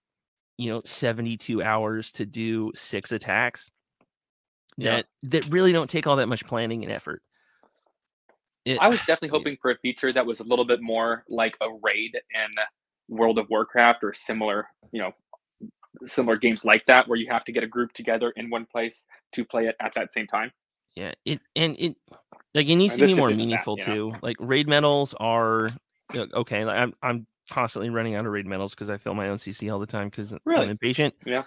[0.57, 3.71] you know 72 hours to do six attacks
[4.79, 7.23] that that really don't take all that much planning and effort.
[8.65, 9.59] It, I was definitely hoping yeah.
[9.61, 12.51] for a feature that was a little bit more like a raid in
[13.09, 15.13] World of Warcraft or similar, you know,
[16.07, 19.07] similar games like that where you have to get a group together in one place
[19.33, 20.53] to play it at that same time.
[20.95, 21.97] Yeah, it and it
[22.55, 24.11] like it needs and to be more meaningful that, too.
[24.11, 24.19] Know?
[24.23, 25.71] Like raid medals are
[26.15, 26.65] okay.
[26.65, 29.73] Like I'm I'm constantly running out of raid medals because I fill my own CC
[29.73, 30.65] all the time because really?
[30.65, 31.15] I'm impatient.
[31.25, 31.45] Yeah,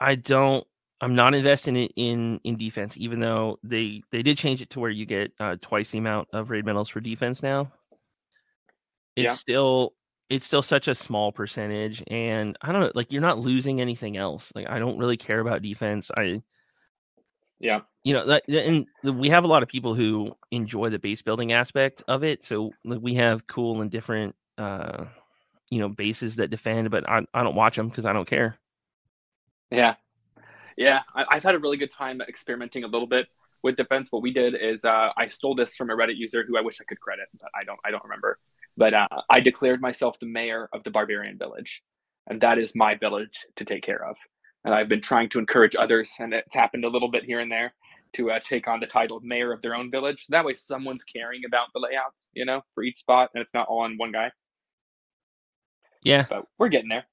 [0.00, 0.66] I don't
[1.02, 4.80] I'm not investing in, in in defense, even though they they did change it to
[4.80, 7.72] where you get uh, twice the amount of raid medals for defense now.
[9.16, 9.32] It's yeah.
[9.32, 9.94] still
[10.32, 14.16] it's still such a small percentage, and I don't know, like you're not losing anything
[14.16, 14.50] else.
[14.54, 16.10] Like I don't really care about defense.
[16.16, 16.42] I
[17.60, 21.20] yeah, you know, that, and we have a lot of people who enjoy the base
[21.20, 22.46] building aspect of it.
[22.46, 25.04] So like, we have cool and different, uh,
[25.68, 28.56] you know, bases that defend, but I I don't watch them because I don't care.
[29.70, 29.96] Yeah,
[30.78, 33.28] yeah, I, have had a really good time experimenting a little bit
[33.62, 34.10] with defense.
[34.10, 36.80] What we did is uh, I stole this from a Reddit user who I wish
[36.80, 37.78] I could credit, but I don't.
[37.84, 38.38] I don't remember.
[38.76, 41.82] But uh, I declared myself the mayor of the barbarian village,
[42.28, 44.16] and that is my village to take care of.
[44.64, 47.50] And I've been trying to encourage others, and it's happened a little bit here and
[47.50, 47.74] there
[48.14, 50.26] to uh, take on the title of mayor of their own village.
[50.28, 53.66] That way, someone's caring about the layouts, you know, for each spot, and it's not
[53.68, 54.30] all on one guy.
[56.02, 57.04] Yeah, but we're getting there.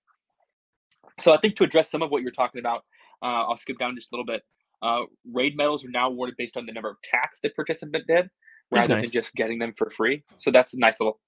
[1.19, 2.83] So I think to address some of what you're talking about,
[3.21, 4.43] uh, I'll skip down just a little bit.
[4.81, 5.01] Uh,
[5.33, 8.29] raid medals are now awarded based on the number of attacks the participant did,
[8.71, 9.05] rather nice.
[9.05, 10.23] than just getting them for free.
[10.37, 11.19] So that's a nice little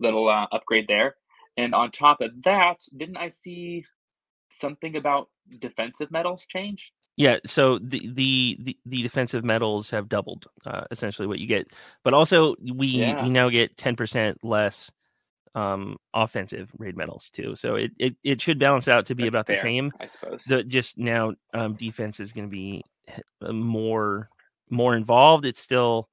[0.00, 1.14] little uh, upgrade there.
[1.56, 3.84] And on top of that, didn't I see
[4.48, 6.92] something about defensive medals change?
[7.16, 11.66] Yeah, so the the the, the defensive medals have doubled, uh, essentially what you get,
[12.02, 13.22] but also we yeah.
[13.22, 14.90] we now get ten percent less
[15.54, 17.56] um offensive raid medals too.
[17.56, 19.92] So it, it, it should balance out to be That's about fair, the same.
[20.00, 20.44] I suppose.
[20.44, 22.84] The just now um defense is going to be
[23.42, 24.30] uh, more
[24.70, 25.44] more involved.
[25.44, 26.08] It's still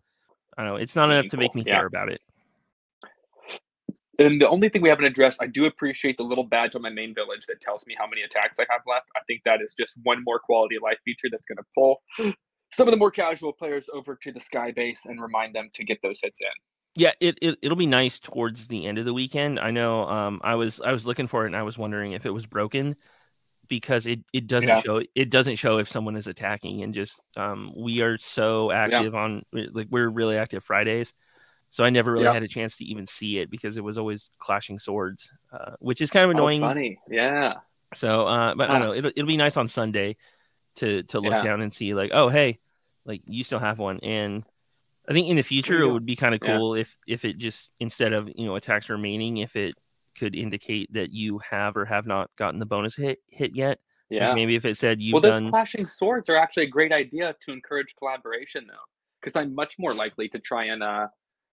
[0.58, 1.76] I don't know, it's not enough to make me yeah.
[1.76, 2.20] care about it.
[4.20, 6.90] And the only thing we haven't addressed, I do appreciate the little badge on my
[6.90, 9.08] main village that tells me how many attacks I have left.
[9.16, 12.02] I think that is just one more quality of life feature that's going to pull
[12.74, 15.84] some of the more casual players over to the sky base and remind them to
[15.84, 16.48] get those hits in
[16.98, 19.60] yeah, it, it it'll be nice towards the end of the weekend.
[19.60, 22.26] I know um I was I was looking for it and I was wondering if
[22.26, 22.96] it was broken
[23.68, 24.82] because it, it doesn't yeah.
[24.82, 29.14] show it doesn't show if someone is attacking and just um we are so active
[29.14, 29.20] yeah.
[29.20, 31.14] on like we're really active Fridays.
[31.70, 32.34] So I never really yeah.
[32.34, 36.02] had a chance to even see it because it was always clashing swords, uh, which
[36.02, 36.64] is kind of oh, annoying.
[36.64, 37.56] Oh, funny, yeah.
[37.94, 38.76] So, uh, but huh.
[38.76, 38.94] I don't know.
[38.94, 40.18] It'll it'll be nice on Sunday
[40.76, 42.60] to to look down and see like, oh hey,
[43.06, 44.44] like you still have one, and
[45.08, 46.82] I think in the future it would be kind of cool yeah.
[46.82, 49.76] if if it just instead of you know attacks remaining, if it
[50.18, 53.80] could indicate that you have or have not gotten the bonus hit hit yet.
[54.10, 54.28] Yeah.
[54.30, 55.50] Like maybe if it said you well, those done...
[55.50, 58.76] clashing swords are actually a great idea to encourage collaboration, though,
[59.22, 61.08] because I'm much more likely to try and uh,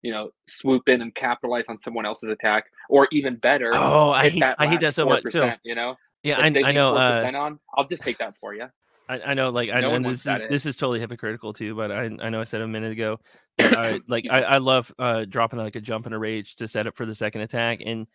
[0.03, 3.73] you know, swoop in and capitalize on someone else's attack, or even better.
[3.75, 5.51] Oh, I hate I hate that so much too.
[5.63, 5.97] You know.
[6.23, 6.97] Yeah, I, I know.
[6.97, 8.67] Uh, on, I'll just take that for you.
[9.11, 12.11] I, I know, like, I know this is this is totally hypocritical too, but I
[12.21, 13.19] I know I said a minute ago,
[13.59, 16.87] I, like I, I love uh dropping like a jump and a rage to set
[16.87, 18.07] up for the second attack, and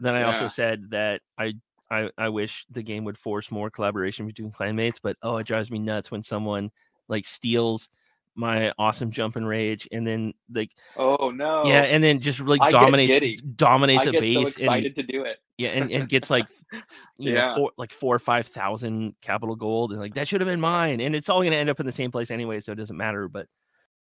[0.00, 0.26] then I yeah.
[0.26, 1.54] also said that I
[1.90, 5.70] I I wish the game would force more collaboration between clanmates, but oh, it drives
[5.70, 6.70] me nuts when someone
[7.08, 7.88] like steals
[8.36, 12.60] my awesome jump and rage and then like oh no yeah and then just like
[12.70, 16.30] dominates dominates I a base so excited and, to do it yeah and, and gets
[16.30, 16.46] like
[17.18, 17.34] you yeah.
[17.34, 20.60] know four, like four or five thousand capital gold and like that should have been
[20.60, 22.76] mine and it's all going to end up in the same place anyway so it
[22.76, 23.46] doesn't matter but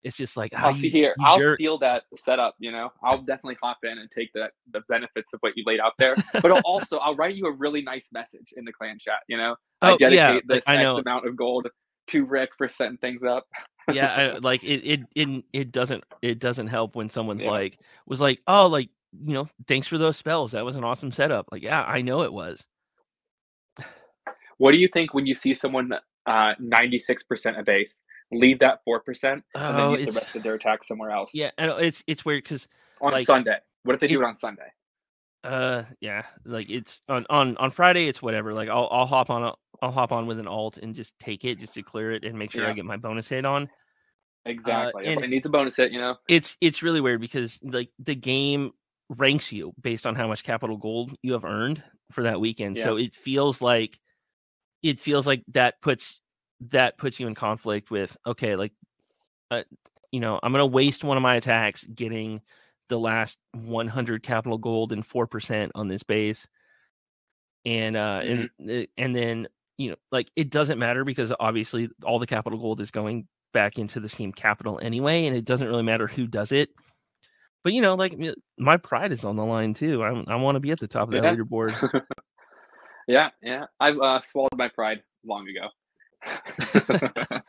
[0.03, 1.15] it's just like I'll see here.
[1.21, 1.59] I'll jerk.
[1.59, 2.55] steal that setup.
[2.59, 5.81] You know, I'll definitely hop in and take the the benefits of what you laid
[5.81, 6.17] out there.
[6.41, 9.21] But I'll also I'll write you a really nice message in the clan chat.
[9.29, 10.97] You know, oh, I dedicate yeah, this I know.
[10.97, 11.69] X amount of gold
[12.09, 13.47] to Rick for setting things up.
[13.93, 17.51] yeah, I, like it, it, it, it doesn't, it doesn't help when someone's yeah.
[17.51, 18.91] like, was like, oh, like
[19.25, 20.53] you know, thanks for those spells.
[20.53, 21.47] That was an awesome setup.
[21.51, 22.65] Like, yeah, I know it was.
[24.59, 25.93] What do you think when you see someone
[26.27, 30.43] uh, 96% a base leave that four percent, and then oh, use the rest of
[30.43, 31.33] their attack somewhere else.
[31.35, 32.69] Yeah, and it's it's weird because
[33.01, 33.57] on like, Sunday.
[33.83, 34.69] What if they do it on Sunday?
[35.43, 38.09] Uh, yeah, like it's on on on Friday.
[38.09, 38.53] It's whatever.
[38.53, 41.45] Like I'll I'll hop on a I'll hop on with an alt and just take
[41.45, 42.71] it just to clear it and make sure yeah.
[42.71, 43.69] I get my bonus hit on.
[44.45, 45.05] Exactly.
[45.07, 46.17] Uh, Everybody needs a bonus hit, you know.
[46.29, 48.73] It's it's really weird because like the game
[49.09, 52.77] ranks you based on how much capital gold you have earned for that weekend.
[52.77, 52.85] Yeah.
[52.85, 53.99] So it feels like
[54.83, 56.21] it feels like that puts
[56.71, 58.73] that puts you in conflict with okay, like
[59.51, 59.63] uh,
[60.13, 62.41] you know, I'm going to waste one of my attacks getting
[62.89, 66.47] the last 100 capital gold and 4% on this base.
[67.67, 68.71] And uh mm-hmm.
[68.71, 69.49] and and then
[69.81, 73.79] you know, like it doesn't matter because obviously all the capital gold is going back
[73.79, 76.69] into the Steam capital anyway, and it doesn't really matter who does it.
[77.65, 78.15] But you know, like
[78.59, 80.03] my pride is on the line too.
[80.03, 81.35] I I want to be at the top of that yeah.
[81.35, 82.03] leaderboard.
[83.09, 83.65] yeah, yeah.
[83.81, 85.69] I've uh, swallowed my pride long ago.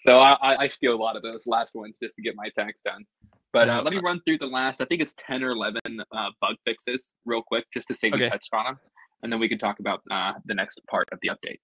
[0.00, 2.82] so I, I steal a lot of those last ones just to get my tax
[2.82, 3.04] done.
[3.52, 4.80] But uh, let me run through the last.
[4.80, 8.18] I think it's ten or eleven uh, bug fixes real quick, just to say we
[8.18, 8.28] okay.
[8.28, 8.78] touched on them,
[9.22, 11.58] and then we can talk about uh, the next part of the update.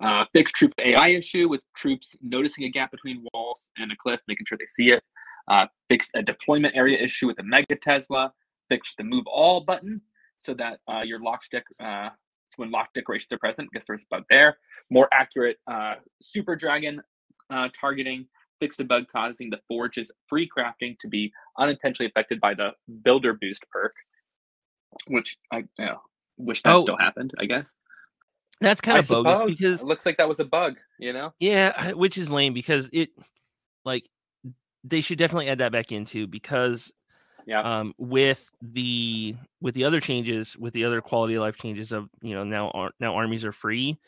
[0.00, 4.20] Uh, fixed troop AI issue with troops noticing a gap between walls and a cliff,
[4.26, 5.02] making sure they see it.
[5.48, 8.32] Uh, fixed a deployment area issue with the Mega Tesla.
[8.68, 10.00] Fixed the move all button
[10.38, 12.10] so that uh, your locked dec- uh,
[12.56, 13.68] when locked decorations are present.
[13.72, 14.58] Guess there's a bug there.
[14.90, 17.00] More accurate uh, Super Dragon
[17.50, 18.26] uh, targeting.
[18.60, 22.70] Fixed a bug causing the Forge's free crafting to be unintentionally affected by the
[23.02, 23.94] Builder Boost perk,
[25.08, 26.00] which I you know,
[26.36, 26.80] wish that oh.
[26.80, 27.32] still happened.
[27.38, 27.76] I guess.
[28.60, 31.34] That's kind of bogus because it looks like that was a bug, you know?
[31.40, 33.10] Yeah, which is lame because it
[33.84, 34.08] like
[34.84, 36.92] they should definitely add that back into because
[37.46, 41.92] yeah um with the with the other changes with the other quality of life changes
[41.92, 43.98] of you know now now armies are free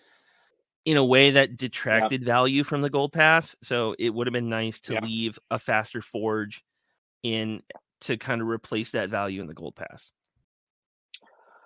[0.85, 2.27] in a way that detracted yeah.
[2.27, 5.01] value from the gold pass so it would have been nice to yeah.
[5.03, 6.63] leave a faster forge
[7.23, 7.61] in
[8.01, 10.11] to kind of replace that value in the gold pass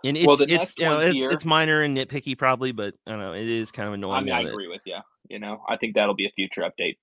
[0.05, 3.11] and it's well, it's you know it's, here, it's, minor and nitpicky probably but i
[3.11, 4.97] don't know it is kind of annoying i mean i agree with you
[5.29, 6.97] you know i think that'll be a future update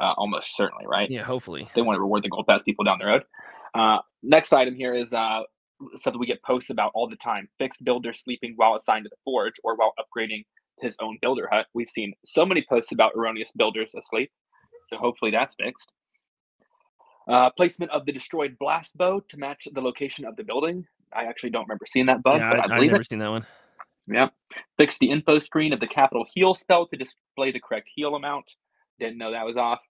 [0.00, 1.10] uh, almost certainly, right?
[1.10, 1.68] Yeah, hopefully.
[1.74, 3.22] They want to reward the gold pass people down the road.
[3.74, 5.42] Uh, next item here is uh,
[5.96, 9.16] something we get posts about all the time: fixed builder sleeping while assigned to the
[9.24, 10.44] forge or while upgrading
[10.80, 11.66] his own builder hut.
[11.74, 14.30] We've seen so many posts about erroneous builders asleep,
[14.86, 15.92] so hopefully that's fixed.
[17.28, 20.86] Uh, placement of the destroyed blast bow to match the location of the building.
[21.14, 23.08] I actually don't remember seeing that bug, yeah, but I, I believe I've never it.
[23.08, 23.46] seen that one.
[24.06, 24.28] Yeah.
[24.78, 28.50] Fix the info screen of the capital heal spell to display the correct heal amount.
[28.98, 29.80] Didn't know that was off.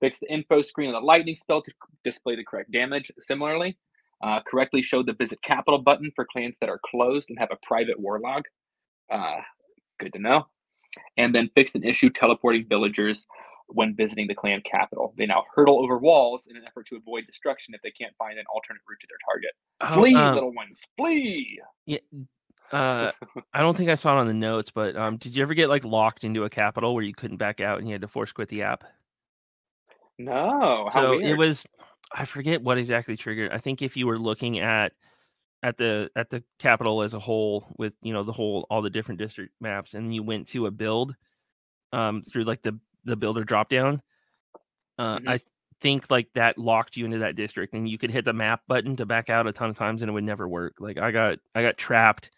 [0.00, 1.72] Fix the info screen of the lightning spell to
[2.04, 3.10] display the correct damage.
[3.20, 3.78] Similarly,
[4.22, 7.66] uh, correctly show the visit capital button for clans that are closed and have a
[7.66, 8.42] private war log.
[9.10, 9.40] Uh,
[9.98, 10.46] good to know.
[11.16, 13.26] And then fixed an issue teleporting villagers
[13.74, 15.14] when visiting the clan capital.
[15.16, 18.38] They now hurdle over walls in an effort to avoid destruction if they can't find
[18.38, 19.50] an alternate route to their target.
[19.80, 21.60] Oh, flee, um, little ones, flee!
[21.86, 21.98] Yeah,
[22.72, 23.12] uh,
[23.52, 25.68] I don't think I saw it on the notes, but um, did you ever get
[25.68, 28.32] like locked into a capital where you couldn't back out and you had to force
[28.32, 28.84] quit the app?
[30.18, 30.88] No.
[30.92, 31.22] so weird.
[31.24, 31.66] it was.
[32.14, 33.52] I forget what exactly triggered.
[33.52, 34.92] I think if you were looking at
[35.62, 38.90] at the at the capital as a whole with you know the whole all the
[38.90, 41.14] different district maps and you went to a build
[41.92, 44.00] um through like the the builder drop down
[44.98, 45.28] uh mm-hmm.
[45.28, 45.40] i
[45.80, 48.94] think like that locked you into that district and you could hit the map button
[48.94, 51.38] to back out a ton of times and it would never work like i got
[51.54, 52.30] i got trapped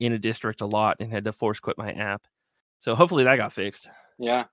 [0.00, 2.22] in a district a lot and had to force quit my app.
[2.80, 3.88] So hopefully that got fixed.
[4.18, 4.44] Yeah.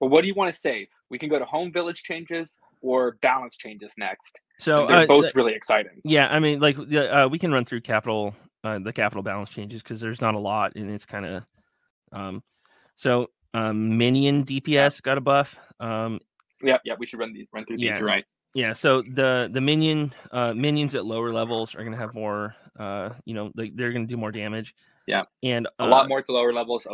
[0.00, 0.88] Well, what do you want to save?
[1.10, 4.36] We can go to home village changes or balance changes next.
[4.58, 6.00] So and they're uh, both really exciting.
[6.04, 9.82] Yeah, I mean, like uh, we can run through capital uh, the capital balance changes
[9.82, 11.44] because there's not a lot and it's kind of
[12.12, 12.42] um.
[12.96, 15.56] So um, minion DPS got a buff.
[15.80, 16.20] Um,
[16.62, 17.86] yeah, yeah, we should run these run through these.
[17.86, 18.24] Yeah, You're right.
[18.54, 22.56] Yeah, so the the minion uh, minions at lower levels are going to have more.
[22.78, 24.74] Uh, you know, they, they're going to do more damage.
[25.06, 26.86] Yeah, and uh, a lot more at the lower levels.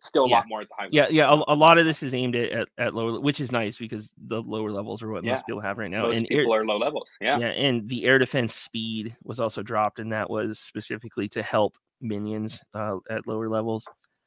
[0.00, 0.36] Still a yeah.
[0.36, 0.88] lot more at the high.
[0.92, 1.28] Yeah, yeah.
[1.28, 4.12] A, a, lot of this is aimed at, at, at, lower, which is nice because
[4.28, 5.32] the lower levels are what yeah.
[5.32, 6.02] most people have right now.
[6.02, 7.08] Most and people air, are low levels.
[7.20, 7.48] Yeah, yeah.
[7.48, 12.60] And the air defense speed was also dropped, and that was specifically to help minions
[12.74, 13.84] uh, at lower levels.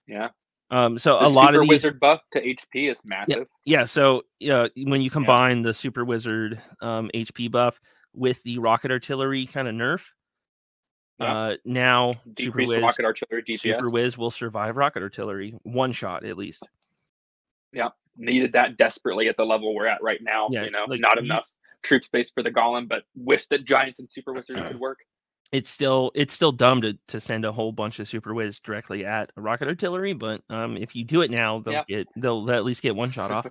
[0.08, 0.30] Yeah.
[0.72, 3.48] Um, so the a lot of these, wizard buff to HP is massive.
[3.66, 5.64] Yeah, yeah so yeah, when you combine yeah.
[5.64, 7.80] the super wizard um, HP buff
[8.14, 10.02] with the rocket artillery kind of nerf,
[11.20, 11.38] yeah.
[11.38, 13.60] uh, now decrease super rocket artillery DPS.
[13.60, 16.66] Super Wiz will survive rocket artillery one shot at least.
[17.74, 20.48] Yeah, needed that desperately at the level we're at right now.
[20.52, 21.52] Yeah, you know, like, not enough
[21.84, 25.00] troop space for the golem, but wish that giants and super wizards could work.
[25.52, 29.06] It's still it's still dumb to, to send a whole bunch of super whiz directly
[29.06, 31.88] at a rocket artillery, but um, if you do it now, they'll yep.
[31.88, 33.48] get they'll, they'll at least get one shot off.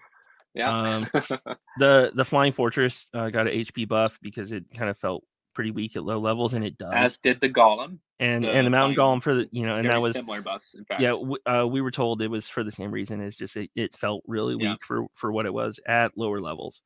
[0.54, 0.96] yeah.
[0.96, 1.08] um,
[1.78, 5.72] the the flying fortress uh, got an HP buff because it kind of felt pretty
[5.72, 6.92] weak at low levels, and it does.
[6.94, 7.98] As did the golem.
[8.20, 10.74] And the and the mountain golem for the you know, and that was similar buffs.
[10.74, 13.20] In fact, yeah, w- uh, we were told it was for the same reason.
[13.22, 14.74] It's just it, it felt really weak yeah.
[14.86, 16.82] for for what it was at lower levels.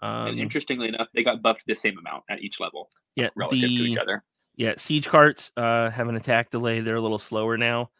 [0.00, 2.90] Um, and interestingly enough, they got buffed the same amount at each level.
[3.14, 4.24] Yeah, relative the, to each other.
[4.56, 6.80] Yeah, siege carts uh, have an attack delay.
[6.80, 7.90] They're a little slower now.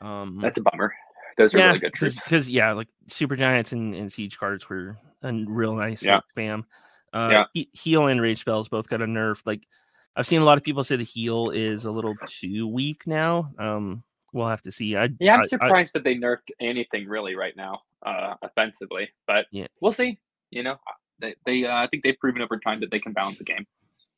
[0.00, 0.94] Um, That's a bummer.
[1.38, 2.16] Those are yeah, really good troops.
[2.16, 6.20] Because yeah, like super giants and, and siege carts were a real nice yeah.
[6.36, 6.64] spam.
[7.12, 7.44] Uh, yeah.
[7.52, 9.42] He- heal and rage spells both got a nerf.
[9.44, 9.66] Like
[10.16, 13.50] I've seen a lot of people say the heal is a little too weak now.
[13.58, 14.96] Um, we'll have to see.
[14.96, 19.10] I, yeah, I'm I, surprised I, that they nerfed anything really right now, uh, offensively.
[19.26, 20.18] But yeah, we'll see.
[20.50, 20.76] You know,
[21.20, 23.66] they, they uh, I think they've proven over time that they can balance a game.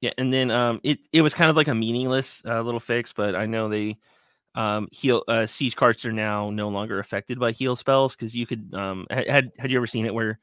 [0.00, 3.12] Yeah, and then um, it it was kind of like a meaningless uh, little fix,
[3.12, 3.98] but I know they
[4.54, 8.46] um heal uh, siege carts are now no longer affected by heal spells because you
[8.46, 10.38] could um had had you ever seen it where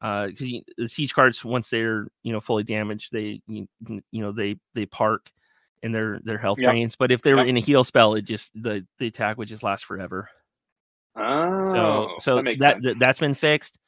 [0.00, 4.32] uh because the siege carts once they're you know fully damaged they you, you know
[4.32, 5.30] they they park
[5.82, 6.70] and their their health yep.
[6.70, 7.48] drains but if they were yep.
[7.48, 10.28] in a heal spell it just the the attack would just last forever
[11.16, 13.78] oh so so that, that that's been fixed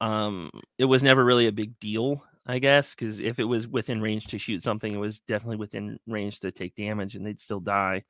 [0.00, 4.00] um it was never really a big deal I guess, because if it was within
[4.00, 7.58] range to shoot something, it was definitely within range to take damage, and they'd still
[7.58, 8.04] die.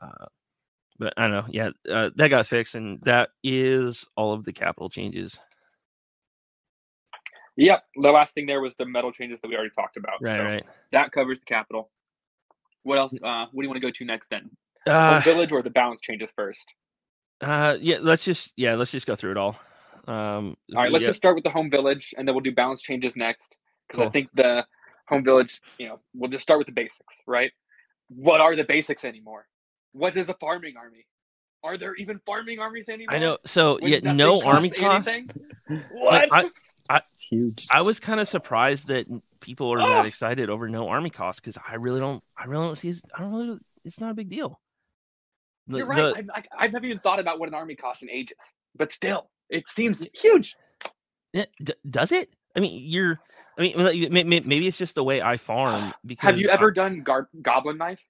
[0.00, 0.26] Uh,
[0.98, 1.46] but I don't know.
[1.48, 5.38] Yeah, uh, that got fixed, and that is all of the capital changes.
[7.56, 7.82] Yep.
[7.96, 10.18] The last thing there was the metal changes that we already talked about.
[10.20, 10.64] Right, so right.
[10.92, 11.90] That covers the capital.
[12.82, 13.14] What else?
[13.20, 14.50] Uh, what do you want to go to next then?
[14.86, 16.66] Uh, village or the balance changes first?
[17.40, 17.98] Uh, yeah.
[18.00, 18.74] Let's just yeah.
[18.74, 19.58] Let's just go through it all.
[20.08, 20.90] Um, all right.
[20.92, 21.10] Let's yeah.
[21.10, 23.54] just start with the home village, and then we'll do balance changes next
[23.86, 24.08] because Cool.
[24.08, 24.66] I think the
[25.08, 25.60] home village.
[25.78, 27.52] You know, we'll just start with the basics, right?
[28.08, 29.46] What are the basics anymore?
[29.92, 31.06] What is a farming army?
[31.62, 33.14] Are there even farming armies anymore?
[33.14, 33.38] I know.
[33.44, 35.08] So When yeah, no costs army cost.
[35.08, 35.28] anything?
[35.92, 36.28] What?
[36.32, 36.50] I-
[36.90, 37.66] It's huge.
[37.70, 39.04] I was kind of surprised that
[39.40, 40.08] people are that Oh!
[40.08, 42.24] excited over no army cost because I really don't.
[42.34, 42.94] I really don't see.
[43.14, 43.58] I don't really.
[43.84, 44.58] It's not a big deal.
[45.66, 46.14] The- You're the- right.
[46.34, 48.38] I've, I- I've never even thought about what an army costs in ages,
[48.74, 50.56] but still, it seems huge.
[51.32, 52.30] Yeah, d- does it?
[52.56, 53.18] I mean, you're.
[53.58, 55.92] I mean, like, may- may- maybe it's just the way I farm.
[56.06, 58.00] Because Have you I- ever done gar- goblin knife?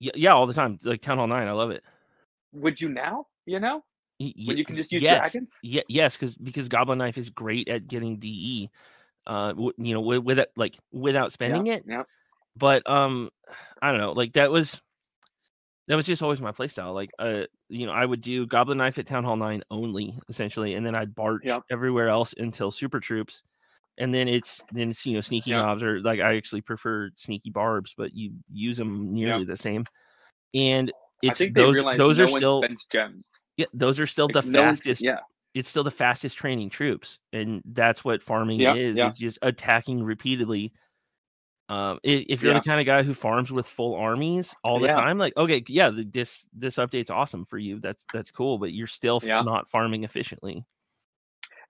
[0.00, 0.78] yeah, yeah, all the time.
[0.84, 1.82] Like Town Hall Nine, I love it.
[2.52, 3.26] Would you now?
[3.46, 3.82] You know,
[4.20, 5.18] Y- you can just use yes.
[5.32, 5.52] dragons.
[5.62, 8.70] Yeah, yes, because because Goblin Knife is great at getting DE.
[9.26, 11.84] Uh, w- you know, with, with it, like without spending it.
[11.86, 12.04] Yeah.
[12.56, 13.30] But um,
[13.82, 14.12] I don't know.
[14.12, 14.80] Like that was
[15.88, 16.94] that was just always my playstyle.
[16.94, 20.74] Like uh, you know, I would do Goblin Knife at Town Hall Nine only, essentially,
[20.74, 21.62] and then I'd barch Yep.
[21.70, 23.42] everywhere else until Super Troops.
[23.98, 25.62] And then it's then it's, you know sneaky Yeah.
[25.62, 29.84] knobs or like I actually prefer sneaky barbs, but you use them nearly the same.
[30.54, 33.30] And it's those those no are still gems.
[33.56, 35.18] yeah those are still the no fastest yeah,
[35.54, 38.98] it's still the fastest training troops, and that's what farming is.
[39.00, 40.72] Is just attacking repeatedly.
[41.70, 42.60] Um, i- if you're Yeah.
[42.60, 44.94] the kind of guy who farms with full armies all the Yeah.
[44.94, 47.78] time, like okay, yeah, th- this this update's awesome for you.
[47.80, 49.42] That's that's cool, but you're still Yeah.
[49.42, 50.64] not farming efficiently.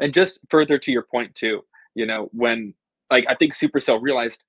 [0.01, 1.65] and just further to your point too,
[1.97, 2.73] you know, when
[3.11, 4.45] like I think Supercell realized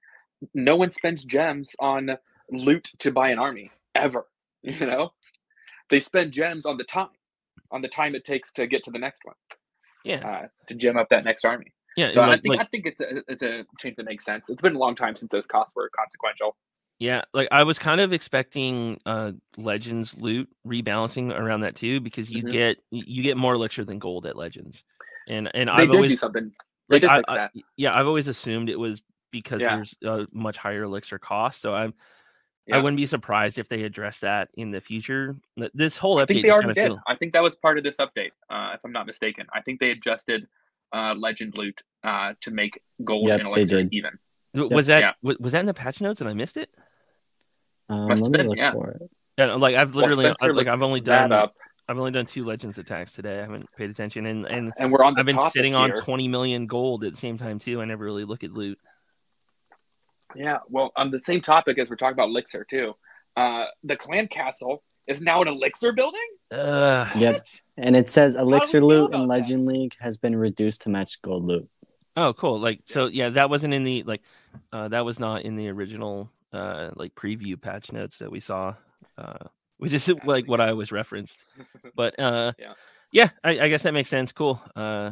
[0.54, 2.18] no one spends gems on
[2.52, 4.28] loot to buy an army ever.
[4.62, 5.14] You know,
[5.90, 7.10] they spend gems on the time,
[7.72, 9.36] on the time it takes to get to the next one,
[10.04, 11.74] Yeah, uh, to gem up that next army.
[12.00, 14.26] Yeah, So and I think like- I think it's a it's a change that makes
[14.26, 14.50] sense.
[14.50, 16.56] It's been a long time since those costs were consequential.
[17.00, 22.30] yeah, like I was kind of expecting uh Legends loot rebalancing around that too, because
[22.32, 22.52] you Mhm.
[22.52, 24.84] get you get more elixir than gold at Legends,
[25.28, 26.52] and and They I've always do something.
[26.90, 27.52] They like did I, fix I- that.
[27.78, 29.76] yeah, I've always assumed it was because Yeah.
[29.76, 31.62] there's a much higher elixir cost.
[31.62, 31.94] So I'm
[32.72, 35.36] I wouldn't be surprised if they address that in the future.
[35.74, 36.88] This whole update, I think they already did.
[36.90, 39.48] feel I think that was part of this update, uh, if I'm not mistaken.
[39.54, 40.48] I think they adjusted
[40.94, 44.12] uh, Legend Loot uh, to make gold Yep, and elixir even.
[44.56, 45.12] W- was that Yeah.
[45.22, 46.70] wa- was that in the patch notes and I missed it?
[47.90, 48.74] Um, Must have been, yeah.
[49.38, 51.56] Yeah, like I've literally Spencer I- like I've only done up,
[51.88, 53.38] I've only done two legends attacks today.
[53.40, 55.92] I haven't paid attention and and and we're on the I've been topic sitting on
[55.92, 57.82] 20 million gold at the same time too.
[57.82, 58.78] I never really look at loot.
[60.36, 62.94] Yeah, well, on the same topic as we're talking about elixir too.
[63.36, 66.28] Uh, the clan castle is now an elixir building.
[66.52, 67.48] Uh, Yep.
[67.80, 67.88] What?
[67.88, 69.34] And it says elixir loot about in that?
[69.36, 71.70] Legend League has been reduced to match gold loot.
[72.16, 72.60] Oh, cool.
[72.60, 74.22] Like so yeah, that wasn't in the like
[74.74, 78.76] uh that was not in the original uh like preview patch notes that we saw.
[79.18, 79.46] Uh
[79.78, 81.38] which is like what I was referenced.
[81.96, 82.74] But uh Yeah.
[83.12, 84.32] yeah, I, I guess that makes sense.
[84.32, 84.62] Cool.
[84.76, 85.12] Uh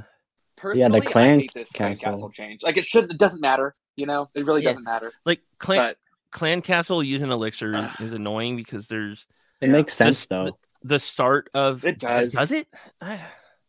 [0.58, 2.14] Personally, clan I hate this clan castle.
[2.14, 2.64] castle change.
[2.64, 3.76] Like it should, it doesn't matter.
[3.96, 4.72] You know, it really Yeah.
[4.72, 5.14] doesn't matter.
[5.26, 5.98] like clan But
[6.32, 9.26] Clan Castle using elixir is, is annoying because there's.
[9.62, 10.58] It makes sense the, though.
[10.84, 12.34] The, the, start of it does.
[12.34, 12.68] Does it?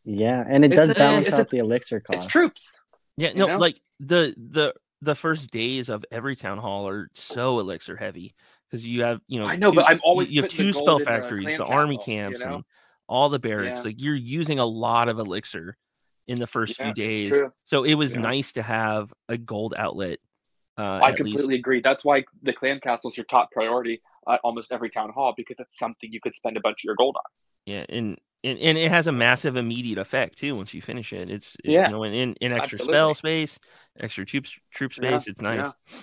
[0.04, 2.18] yeah, and it It's does a- balance it's out a- the elixir cost.
[2.24, 2.70] It's troops.
[3.16, 3.58] Yeah, You no, know?
[3.58, 8.34] like the the the first days of every town hall are so elixir heavy
[8.70, 10.94] because you have you know I know, two- but I'm always you have two spell
[10.96, 12.54] in the factories, the army castle, you camps, know?
[12.56, 12.64] and
[13.08, 13.78] all the barracks.
[13.78, 13.84] Yeah.
[13.84, 15.76] Like you're using a lot of elixir
[16.26, 17.34] in the first Yeah, few days,
[17.64, 18.20] so it was Yeah.
[18.20, 20.18] nice to have a gold outlet.
[20.76, 21.58] Uh, I completely least.
[21.58, 21.80] agree.
[21.80, 25.56] That's why the clan castle is your top priority at almost every town hall because
[25.58, 27.22] it's something you could spend a bunch of your gold on.
[27.66, 31.30] Yeah, and, and and it has a massive immediate effect too once you finish it.
[31.30, 31.86] It's it- Yeah.
[31.86, 32.94] you know, in, in, in extra Absolutely.
[32.94, 33.58] spell space,
[33.98, 35.28] extra troop troop Yeah, space.
[35.28, 35.72] It's nice.
[35.90, 35.98] yeah.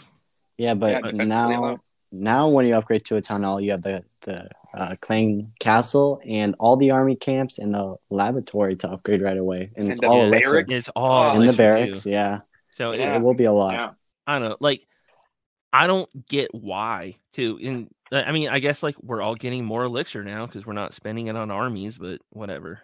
[0.58, 1.78] Yeah, but Yeah, now
[2.12, 6.20] now when you upgrade to a town hall, you have the the uh, clan castle
[6.28, 10.02] and all the army camps and the laboratory to upgrade right away, and, And it's
[10.02, 10.52] the all elixir.
[10.52, 10.72] barracks.
[10.72, 11.58] It's all Oh, in the elixir, too.
[11.58, 12.06] barracks.
[12.06, 12.40] Yeah,
[12.78, 13.16] So it- Yeah.
[13.16, 13.74] it will be a lot.
[13.74, 13.92] Yeah.
[14.28, 14.86] I don't know, like
[15.74, 17.58] I don't get why too.
[17.62, 17.90] In
[18.24, 21.28] I mean, I guess like we're all getting more elixir now because we're not spending
[21.28, 22.82] it on armies, but whatever.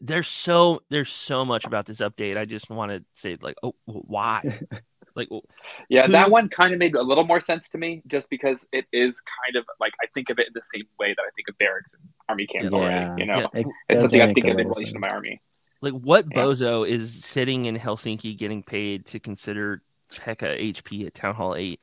[0.00, 2.38] There's so there's so much about this update.
[2.38, 4.40] I just want to say like, oh, why?
[5.14, 5.42] like, w-
[5.90, 8.86] Yeah, that one kind of made a little more sense to me just because it
[8.94, 11.48] is kind of like I think of it in the same way that I think
[11.48, 12.78] of barracks and army camps Yeah.
[12.78, 13.20] already.
[13.22, 13.60] You know, Yeah.
[13.60, 15.42] It it's something I make think of in little relation to my army.
[15.82, 16.38] like what Yeah.
[16.38, 21.80] bozo is sitting in Helsinki getting paid to consider Pekka HP at Town Hall Eight?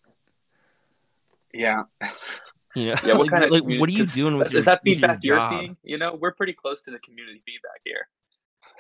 [1.54, 1.84] Yeah.
[2.76, 4.62] You know, Yeah, what like, kind of like what are you doing with Is your,
[4.64, 5.78] that with your feedback you're seeing?
[5.84, 8.08] You know, we're pretty close to the community feedback here.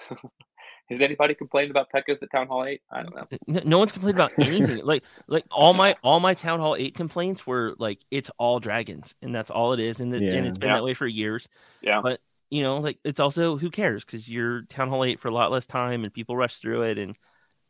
[0.90, 2.82] Has anybody complained about Pekkas at Town Hall 8?
[2.92, 3.28] I don't know.
[3.48, 4.82] No, no one's complained about anything.
[4.84, 9.16] like like all my all my town hall eight complaints were like it's all dragons
[9.22, 10.34] and that's all it is and, the, Yeah.
[10.34, 10.76] and it's been Yeah.
[10.76, 11.48] that way for years.
[11.82, 12.02] Yeah.
[12.02, 12.20] But
[12.50, 15.52] you know like it's also who cares because you're town hall eight for a lot
[15.52, 17.16] less time and people rush through it and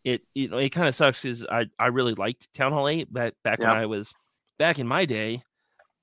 [0.03, 3.11] it you know it kind of sucks because I I really liked town hall eight
[3.13, 4.11] back back when I was
[4.61, 5.43] back in my day.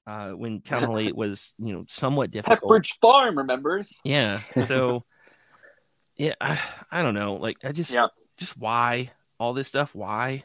[0.07, 2.61] Uh, when Town Hall Eight was, you know, somewhat difficult.
[2.63, 3.93] Pepperidge Farm remembers.
[4.05, 4.41] Yeah.
[4.65, 5.05] So,
[6.17, 7.35] yeah, I, I don't know.
[7.35, 8.09] Like, I just, Yeah.
[8.37, 9.95] just why all this stuff?
[9.95, 10.45] Why?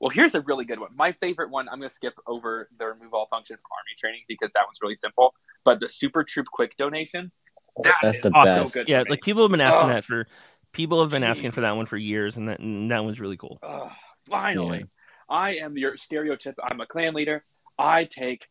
[0.00, 0.90] Well, here's a really good one.
[0.94, 4.20] My favorite one, I'm going to skip over the remove all functions from army training
[4.28, 5.32] because that one's really simple.
[5.64, 7.32] But the Super Troop Quick donation,
[7.82, 8.74] that That's is the also best.
[8.74, 9.10] good yeah, for me.
[9.12, 9.94] like people have been asking Oh.
[9.94, 10.26] that for
[10.72, 13.38] people have been asking for that one for years, and that and that one's really
[13.38, 13.58] cool.
[13.62, 13.90] Ugh,
[14.28, 14.84] finally,
[15.34, 16.54] I am your stereotype.
[16.62, 17.44] I'm a clan leader.
[17.76, 18.46] I take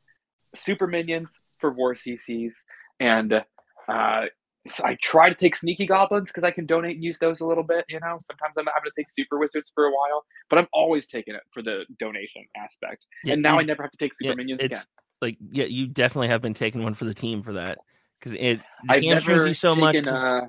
[0.53, 2.55] super minions for war CCs,
[2.99, 3.41] and uh,
[3.87, 7.63] I try to take sneaky goblins because I can donate and use those a little
[7.63, 7.85] bit.
[7.87, 11.07] You know, sometimes I'm having to take super wizards for a while, but I'm always
[11.07, 13.05] taking it for the donation aspect.
[13.23, 14.83] Yeah, and now you- I never have to take super yeah, minions it's again.
[15.21, 17.77] like yeah, you definitely have been taking one for the team for that
[18.19, 18.59] because it
[18.89, 19.95] I've never you so much.
[19.95, 20.13] taken.
[20.13, 20.47] 'cause- Uh...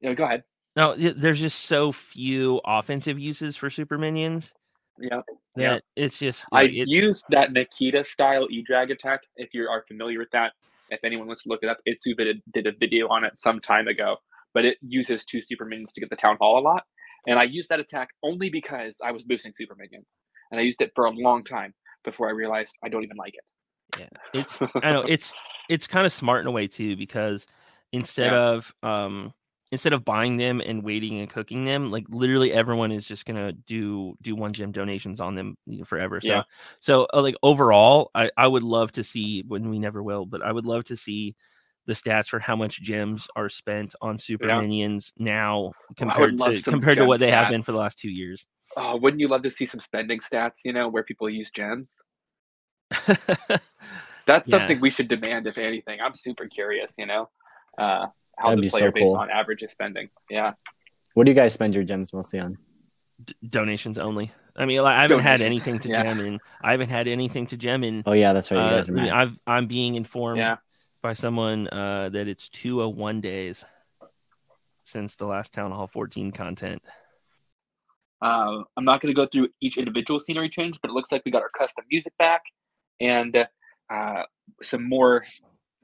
[0.00, 0.44] Yeah, go ahead.
[0.76, 4.52] No, there's just so few offensive uses for super minions
[4.98, 5.20] Yeah,
[5.56, 5.78] Yeah.
[5.96, 9.20] it's just I like, it- used that Nikita style E drag attack.
[9.36, 10.52] If you are familiar with that,
[10.90, 13.58] if anyone wants to look it up, iTzu did, did a video on it some
[13.60, 14.16] time ago.
[14.54, 16.84] But it uses two super minions to get the town hall a lot,
[17.26, 20.16] and I used that attack only because I was boosting super minions,
[20.50, 21.74] and I used it for a long time
[22.04, 24.00] before I realized I don't even like it.
[24.00, 24.08] Yeah,
[24.40, 25.34] it's I know it's
[25.68, 27.46] it's kind of smart in a way too because
[27.92, 28.38] instead Yeah.
[28.38, 29.34] of um
[29.72, 33.52] instead of buying them and waiting and cooking them, like literally everyone is just gonna
[33.52, 36.20] do do one gem donations on them you know, forever.
[36.20, 36.42] So Yeah.
[36.80, 40.42] so uh, like overall, I I would love to see when we never will, but
[40.42, 41.34] I would love to see
[41.86, 44.60] the stats for how much gems are spent on super Yeah.
[44.60, 48.44] minions now compared to compared to what they have been for the last two years.
[48.76, 50.56] Oh, wouldn't you love to see some spending stats?
[50.64, 51.98] You know, where people use gems.
[54.26, 54.50] That's Yeah.
[54.50, 56.00] something we should demand, if anything.
[56.00, 56.94] I'm super curious.
[56.98, 57.28] You know,
[57.78, 58.06] uh,
[58.38, 59.16] how That'd the be so player base cool.
[59.16, 60.08] on average is spending.
[60.30, 60.52] Yeah.
[61.14, 62.58] What do you guys spend your gems mostly on?
[63.24, 64.30] D- donations only.
[64.54, 66.02] I mean, like, I haven't had anything to yeah.
[66.02, 66.38] gem in.
[66.62, 68.58] I haven't had anything to gem in Oh yeah, that's right.
[68.58, 69.30] You Uh, guys are I mean, max.
[69.30, 70.56] I've, I'm being informed Yeah.
[71.02, 73.64] by someone uh, that it's 201 days
[74.84, 76.82] since the last Town Hall 14 content.
[78.22, 81.22] Uh, I'm not going to go through each individual scenery change, but it looks like
[81.24, 82.42] we got our custom music back
[83.00, 83.46] and
[83.92, 84.22] uh,
[84.62, 85.22] some more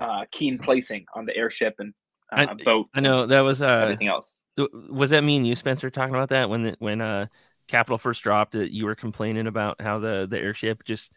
[0.00, 1.92] uh, keen placing on the airship and
[2.32, 2.88] uh, I- boat.
[2.94, 4.40] I know that was uh, everything else.
[4.90, 7.26] was that me and you, Spencer, talking about that when the, when uh
[7.68, 11.10] Capital first dropped that you were complaining about how the the airship just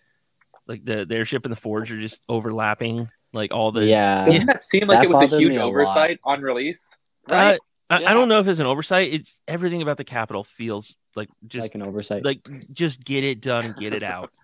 [0.67, 4.25] like the, the airship and the forge are just overlapping like all the yeah.
[4.25, 5.69] Doesn't that seem like that it was a huge me a lot.
[5.69, 6.85] oversight on release?
[7.29, 7.59] Uh, Right?
[7.89, 8.11] I, Yeah.
[8.11, 9.13] I don't know if it's an oversight.
[9.13, 12.23] It's everything about the Capital feels like just like an oversight.
[12.25, 14.31] like just get it done and get it out.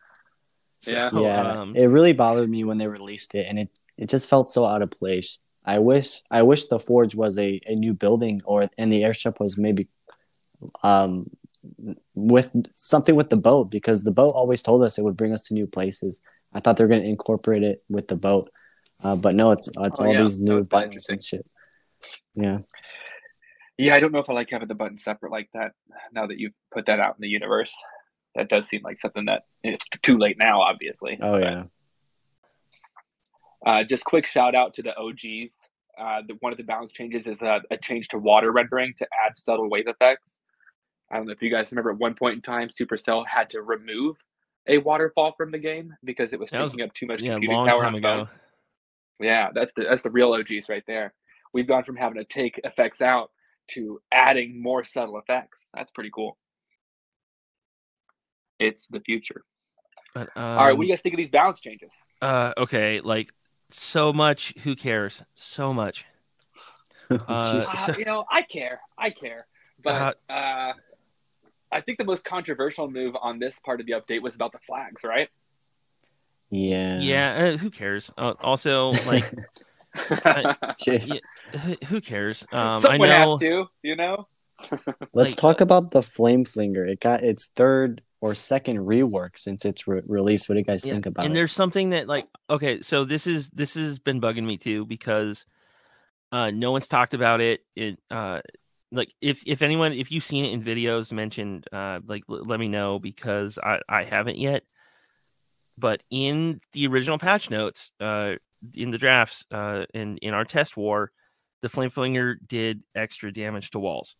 [0.87, 1.11] Yeah.
[1.11, 4.27] So, yeah, um, it really bothered me when they released it, and it it just
[4.27, 5.37] felt so out of place.
[5.63, 9.39] I wish I wish the forge was a, a new building, or and the airship
[9.39, 9.87] was maybe
[10.83, 11.29] um
[12.15, 15.43] with something with the boat because the boat always told us it would bring us
[15.43, 16.21] to new places.
[16.53, 18.51] I thought they were going to incorporate it with the boat,
[19.03, 20.21] uh, but no, it's it's oh, all yeah.
[20.21, 21.45] these new buttons and shit.
[22.35, 22.59] Yeah.
[23.77, 25.71] Yeah, I don't know if I like having the button separate like that.
[26.11, 27.73] Now that you've put that out in the universe,
[28.35, 30.61] that does seem like something that it's too late now.
[30.61, 31.17] Obviously.
[31.21, 31.63] Oh yeah.
[33.65, 35.61] Uh, just quick shout out to the OGs.
[35.99, 39.05] Uh, the, one of the balance changes is a, a, change to water rendering to
[39.25, 40.39] add subtle wave effects.
[41.11, 43.61] I don't know if you guys remember at one point in time, Supercell had to
[43.61, 44.15] remove
[44.67, 47.33] a waterfall from the game because it was that taking was, up too much yeah,
[47.33, 48.25] computing power.
[49.19, 51.13] Yeah, that's the that's the real OGs right there.
[51.53, 53.29] We've gone from having to take effects out
[53.71, 55.69] to adding more subtle effects.
[55.73, 56.37] That's pretty cool.
[58.59, 59.43] It's the future.
[60.13, 61.91] But, um, All right, what do you um, guys think of these balance changes?
[62.21, 63.31] Uh, okay, like
[63.73, 64.53] so much.
[64.63, 65.23] Who cares?
[65.35, 66.05] So much.
[67.11, 68.81] uh, uh, you know, I care.
[68.97, 69.47] I care.
[69.83, 70.73] But uh, uh,
[71.71, 74.59] I think the most controversial move on this part of the update was about the
[74.59, 75.29] flags, right?
[76.49, 76.99] Yeah.
[76.99, 77.33] Yeah.
[77.33, 78.11] Uh, who cares?
[78.17, 79.33] Uh, also, like,
[80.11, 80.55] yeah,
[81.87, 82.45] who cares?
[82.51, 84.27] Um, Someone I know, has to, you know.
[85.13, 86.85] Let's like, talk about the flame flinger.
[86.85, 90.47] It got its third or second rework since its re- release.
[90.47, 90.93] What do you guys yeah.
[90.93, 91.27] think about and it?
[91.27, 94.85] And there's something that like okay, so this is this has been bugging me too
[94.85, 95.45] because
[96.31, 97.61] uh no one's talked about it.
[97.75, 98.41] It uh
[98.91, 102.59] like if if anyone if you've seen it in videos mentioned uh like l- let
[102.59, 104.63] me know because I I haven't yet.
[105.77, 108.35] But in the original patch notes, uh
[108.75, 111.11] in the drafts, uh in in our test war,
[111.63, 114.15] the flame flinger did extra damage to walls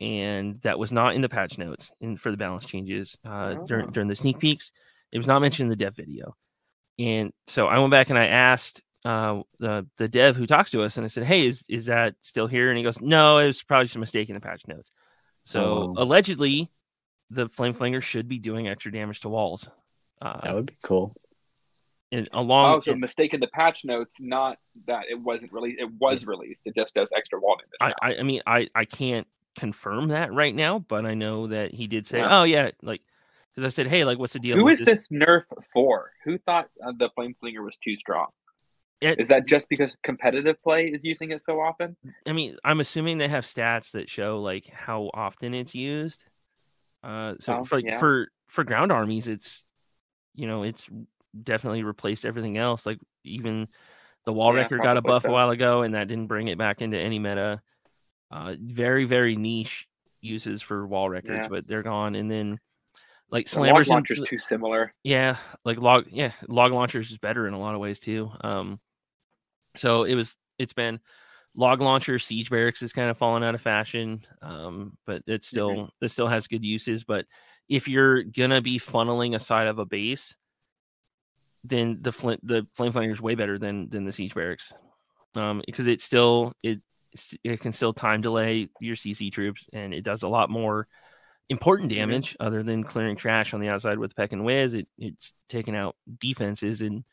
[0.00, 3.66] and that was not in the patch notes in for the balance changes uh, oh.
[3.66, 4.72] during during the sneak peeks.
[5.12, 6.36] It was not mentioned in the dev video,
[6.98, 10.82] and so I went back and I asked uh, the the dev who talks to
[10.82, 13.46] us, and I said, "Hey, is is that still here?" And he goes, "No, it
[13.46, 14.90] was probably just a mistake in the patch notes."
[15.44, 15.94] So oh.
[15.96, 16.70] allegedly,
[17.30, 19.68] the flame flinger should be doing extra damage to walls.
[20.20, 21.12] Uh, that would be cool.
[22.12, 25.80] And along, oh, so mistake in the patch notes, not that it wasn't released.
[25.80, 26.62] It was released.
[26.64, 27.94] It just does extra wall damage.
[28.00, 31.72] I, I, I mean, I, I can't confirm that right now, but I know that
[31.72, 33.02] he did say, "Oh yeah," like
[33.54, 35.08] because I said, "Hey, like, what's the deal?" Who is this?
[35.08, 36.10] this nerf for?
[36.24, 38.26] Who thought uh, the flame flinger was too strong?
[39.00, 41.96] It, is that just because competitive play is using it so often?
[42.26, 46.24] I mean, I'm assuming they have stats that show like how often it's used.
[47.02, 47.98] Uh, so oh, for like, yeah.
[47.98, 49.66] for for ground armies, it's
[50.34, 50.88] you know it's
[51.40, 52.86] definitely replaced everything else.
[52.86, 53.68] Like even
[54.24, 55.28] the wall yeah, wrecker got a buff so.
[55.28, 57.60] a while ago, and that didn't bring it back into any meta.
[58.34, 59.86] Uh, very very niche
[60.20, 61.48] uses for wall wreckers, yeah.
[61.48, 62.16] but they're gone.
[62.16, 62.58] And then
[63.30, 64.92] like the slammers, launchers too similar.
[65.04, 68.32] Yeah, like log yeah log launchers is better in a lot of ways too.
[68.40, 68.80] Um,
[69.76, 70.98] so it was it's been
[71.54, 75.70] log launcher siege barracks is kind of fallen out of fashion um but it still
[75.70, 76.04] mm-hmm.
[76.04, 77.26] it still has good uses but
[77.68, 80.36] if you're gonna be funneling a side of a base
[81.62, 84.72] then the flint the flame flanger is way better than than the siege barracks
[85.36, 86.80] um because it still it
[87.42, 90.86] it can still time delay your CC troops, and it does a lot more
[91.48, 92.00] important mm-hmm.
[92.00, 94.74] damage other than clearing trash on the outside with peck and whiz.
[94.74, 97.04] It, it's taking out defenses and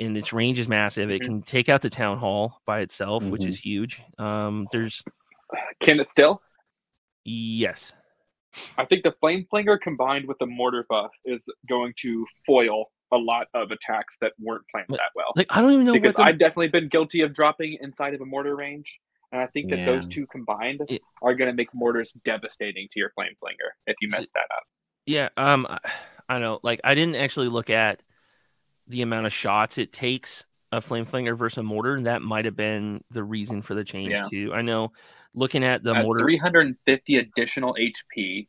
[0.00, 1.10] and its range is massive.
[1.10, 1.32] It mm-hmm.
[1.32, 3.32] can take out the town hall by itself, mm-hmm.
[3.32, 4.00] which is huge.
[4.18, 5.02] Um, there's
[5.80, 6.42] can it still?
[7.24, 7.92] Yes.
[8.78, 13.16] I think the flame flinger combined with the mortar buff is going to foil a
[13.16, 15.32] lot of attacks that weren't planned that well.
[15.36, 16.22] Like I don't even know because the...
[16.22, 18.98] I've definitely been guilty of dropping inside of a mortar range
[19.32, 19.86] and I think that yeah.
[19.86, 23.96] those two combined it, are going to make mortars devastating to your flame flinger if
[24.00, 24.62] you mess that up.
[25.06, 25.66] Yeah, um,
[26.28, 26.60] I know.
[26.62, 28.02] Like, I didn't actually look at
[28.86, 31.94] the amount of shots it takes a flame flinger versus a mortar.
[31.94, 34.24] And that might have been the reason for the change yeah.
[34.30, 34.52] too.
[34.54, 34.92] I know.
[35.34, 38.48] Looking at the mortar, 350 additional HP,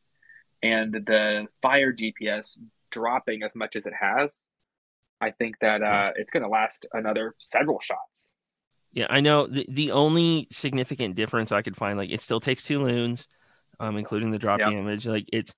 [0.64, 2.58] and the fire DPS
[2.90, 4.42] dropping as much as it has.
[5.22, 8.28] I think that uh, it's going to last another several shots.
[8.92, 12.64] Yeah, I know the the only significant difference I could find, like it still takes
[12.64, 13.28] two loons,
[13.80, 14.72] um, including the drop yep.
[14.72, 15.06] damage.
[15.06, 15.54] Like it's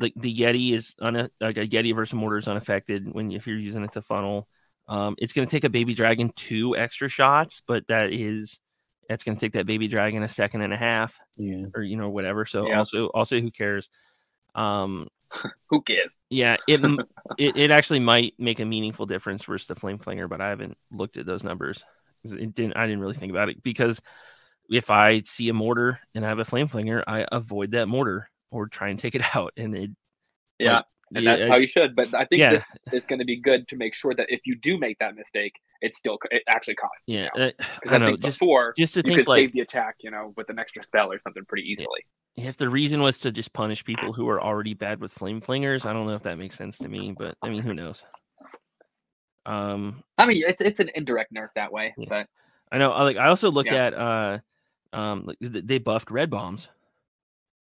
[0.00, 3.56] like the Yeti is un like a Yeti versus mortar is unaffected when if you're
[3.56, 4.48] using it to funnel.
[4.86, 8.58] Um, it's going to take a baby dragon two extra shots, but that is
[9.08, 11.96] that's going to take that baby dragon a second and a half, yeah, or you
[11.96, 12.44] know whatever.
[12.44, 12.78] So yeah.
[12.78, 13.88] also also who cares?
[14.54, 15.08] Um,
[15.70, 16.18] who cares?
[16.28, 16.80] Yeah, it,
[17.38, 20.76] it it actually might make a meaningful difference versus the flame flinger, but I haven't
[20.90, 21.82] looked at those numbers.
[22.24, 22.76] It didn't.
[22.76, 24.00] I didn't really think about it because
[24.70, 28.30] if I see a mortar and I have a flame flinger, I avoid that mortar
[28.50, 29.52] or try and take it out.
[29.56, 29.90] And it,
[30.58, 31.94] yeah, like, and that's how you should.
[31.94, 32.50] But I think yeah.
[32.50, 35.14] this is going to be good to make sure that if you do make that
[35.14, 37.02] mistake, it still it actually costs.
[37.06, 39.40] Yeah, because uh, I, I, think know, before just, just to you think could like,
[39.40, 42.06] save the attack, you know, with an extra spell or something pretty easily.
[42.36, 45.86] if the reason was to just punish people who are already bad with flame flingers,
[45.86, 48.02] I don't know if that makes sense to me, but I mean, who knows?
[49.46, 52.06] Um, I mean, it's it's an indirect nerf that way, yeah.
[52.08, 52.28] but
[52.72, 52.90] I know.
[52.90, 53.86] Like, I also looked yeah.
[53.86, 54.38] at uh,
[54.92, 56.68] um, like they buffed red bombs.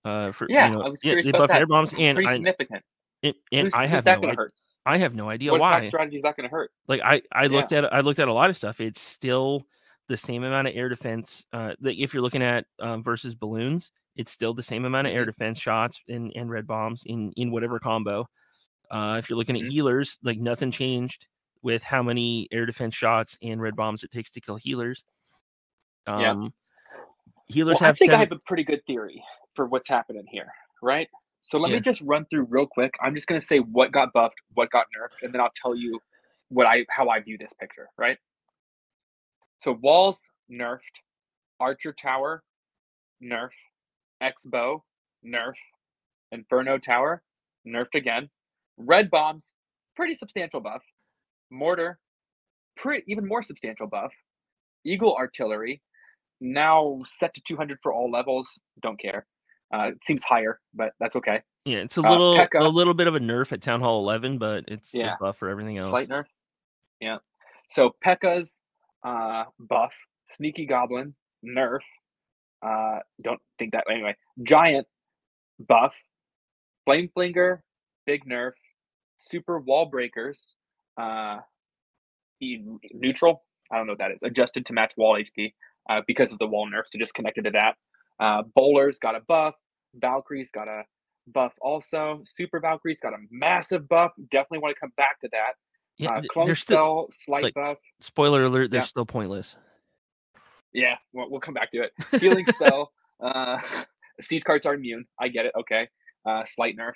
[0.04, 1.58] Uh, for yeah, you know, yeah, they buffed that.
[1.58, 2.84] red bombs, and pretty I, significant.
[3.22, 4.34] It, and who's, I have no idea.
[4.34, 4.52] Hurt?
[4.84, 5.86] I have no idea what why.
[5.86, 6.70] strategy is that going to hurt?
[6.88, 7.78] Like I, I looked yeah.
[7.78, 8.80] at I looked at a lot of stuff.
[8.80, 9.64] It's still
[10.08, 11.44] the same amount of air defense.
[11.52, 15.22] Uh, if you're looking at um, versus balloons, it's still the same amount of air
[15.22, 15.30] mm-hmm.
[15.30, 18.28] defense shots and, and red bombs in in whatever combo.
[18.90, 19.70] Uh, if you're looking at mm-hmm.
[19.70, 21.28] healers, like nothing changed
[21.62, 25.04] with how many air defense shots and red bombs it takes to kill healers.
[26.06, 26.48] Um, yeah.
[27.48, 27.96] Healers well, have.
[27.96, 28.20] I think seven...
[28.20, 29.22] I have a pretty good theory
[29.54, 30.52] for what's happening here,
[30.82, 31.08] right?
[31.42, 31.76] So let yeah.
[31.76, 32.94] me just run through real quick.
[33.02, 35.76] I'm just going to say what got buffed, what got nerfed, and then I'll tell
[35.76, 36.00] you
[36.48, 38.18] what I how I view this picture, right?
[39.60, 41.00] So walls nerfed,
[41.60, 42.42] archer tower
[43.22, 43.50] nerf,
[44.46, 44.84] bow
[45.24, 45.54] nerf,
[46.30, 47.22] inferno tower
[47.66, 48.30] nerfed again,
[48.76, 49.54] red bombs
[49.94, 50.82] pretty substantial buff,
[51.52, 51.98] mortar
[52.76, 54.12] pretty even more substantial buff,
[54.84, 55.82] eagle artillery
[56.40, 58.58] now set to 200 for all levels.
[58.82, 59.26] Don't care.
[59.72, 61.40] Uh, it seems higher, but that's okay.
[61.64, 64.00] Yeah, it's a uh, little uh, a little bit of a nerf at Town Hall
[64.00, 65.14] 11, but it's yeah.
[65.20, 65.90] buff for everything else.
[65.90, 66.24] Slight nerf.
[67.00, 67.18] Yeah.
[67.70, 68.60] So P.E.K.K.A.'s
[69.04, 69.94] uh, buff,
[70.28, 71.80] Sneaky Goblin nerf.
[72.64, 74.14] Uh, don't think that anyway.
[74.42, 74.86] Giant
[75.58, 75.94] buff,
[76.84, 77.62] Flame Flinger,
[78.06, 78.52] big nerf,
[79.16, 80.56] Super Wall Breakers,
[81.00, 81.38] uh,
[82.40, 83.44] neutral.
[83.70, 84.22] I don't know what that is.
[84.22, 85.54] Adjusted to match wall HP
[85.88, 87.76] uh, because of the wall nerf, so just connected to that.
[88.20, 89.54] Uh, Bowler's got a buff.
[89.94, 90.82] Valkyrie's got a
[91.26, 92.22] buff also.
[92.26, 94.12] Super Valkyrie's got a massive buff.
[94.30, 95.52] Definitely want to come back to that.
[95.98, 97.78] Yeah, uh, clone still slight like, buff.
[98.00, 98.86] Spoiler alert: they're yeah.
[98.86, 99.56] still pointless.
[100.72, 101.92] Yeah, we'll, we'll come back to it.
[102.20, 102.92] Healing spell.
[103.20, 103.58] Uh,
[104.20, 105.04] siege carts are immune.
[105.20, 105.52] I get it.
[105.58, 105.88] Okay,
[106.26, 106.92] uh, slight nerf,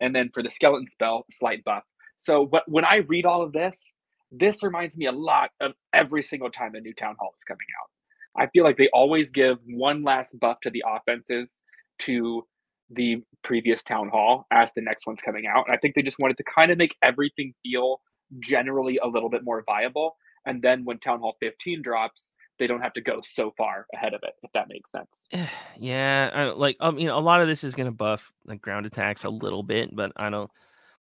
[0.00, 1.84] and then for the skeleton spell, slight buff.
[2.20, 3.92] So, when I read all of this,
[4.30, 7.66] this reminds me a lot of every single time a new town hall is coming
[7.80, 8.42] out.
[8.42, 11.50] I feel like they always give one last buff to the offenses
[12.00, 12.46] to
[12.90, 15.66] the previous town hall as the next one's coming out.
[15.66, 18.00] And I think they just wanted to kind of make everything feel
[18.40, 20.16] generally a little bit more viable.
[20.46, 24.14] And then when Town Hall 15 drops, they don't have to go so far ahead
[24.14, 25.20] of it, if that makes sense.
[25.82, 28.84] Yeah, I, like I mean, a lot of this is going to buff like ground
[28.84, 30.50] attacks a little bit, but I don't.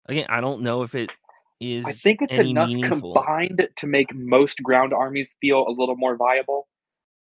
[0.09, 1.13] Again, I don't know if it
[1.61, 1.85] is.
[1.87, 3.15] I think it's enough meaningful.
[3.15, 6.69] combined to make most ground armies feel a little more viable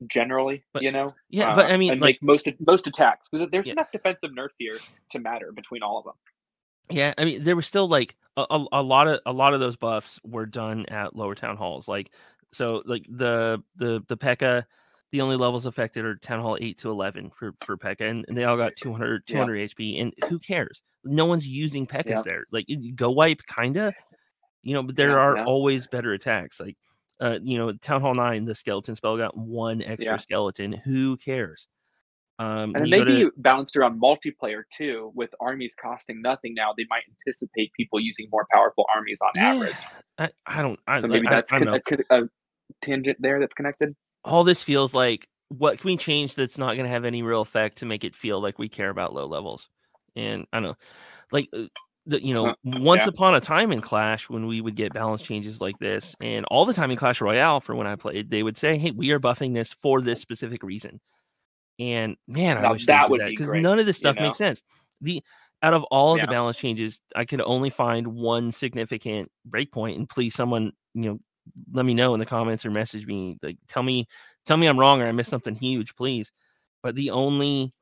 [0.08, 1.14] generally, but, you know.
[1.30, 3.74] Yeah, uh, but I mean, like most most attacks, there's yeah.
[3.74, 4.78] enough defensive nerf here
[5.12, 6.14] to matter between all of them.
[6.90, 9.60] Yeah, I mean, there was still like a, a, a, lot of a lot of
[9.60, 11.88] those buffs were done at lower town halls.
[11.88, 12.12] Like,
[12.54, 14.68] so like the the the P.E.K.K.A.,
[15.12, 18.38] the only levels affected are town hall eight to eleven for for P.E.K.K.A., and, and
[18.38, 19.66] they all got 200, 200 yeah.
[19.66, 20.02] HP.
[20.02, 20.82] And who cares?
[21.04, 22.32] No one's using P.E.K.K.A.s yeah.
[22.32, 22.46] there.
[22.52, 23.94] Like, go wipe, kinda.
[24.64, 26.60] You know, but there yeah, are always better attacks.
[26.60, 26.76] Like
[27.20, 30.74] uh, you know, Town Hall Nine, the skeleton spell got one extra skeleton.
[30.74, 31.68] Who cares?
[32.38, 33.32] Um, and maybe to...
[33.38, 36.74] balanced around multiplayer too, with armies costing nothing now.
[36.78, 39.76] They might anticipate people using more powerful armies on average.
[40.18, 40.80] I, I don't.
[40.88, 42.30] I, so maybe I, that's I, con- a, a,
[42.84, 43.96] tangent there that's connected.
[44.26, 47.42] All this feels like what can we change that's not going to have any real
[47.42, 49.70] effect to make it feel like we care about low levels.
[50.16, 50.76] And I don't know,
[51.32, 51.66] like uh,
[52.06, 53.10] the, you know, once yeah.
[53.10, 56.66] upon a time in Clash, when we would get balance changes like this, and all
[56.66, 59.20] the time in Clash Royale for when I played, they would say, "Hey, we are
[59.20, 61.02] buffing this for this specific reason."
[61.80, 64.28] And man, now, I wish that would that because none of this stuff you know?
[64.28, 64.62] makes sense.
[65.02, 65.22] The
[65.62, 66.26] out of all of yeah.
[66.26, 69.96] the balance changes, I could only find one significant breakpoint.
[69.96, 71.20] And please, someone, you know,
[71.72, 73.38] let me know in the comments or message me.
[73.42, 74.08] Like, tell me,
[74.46, 76.32] tell me I'm wrong or I missed something huge, please.
[76.84, 77.74] But the only,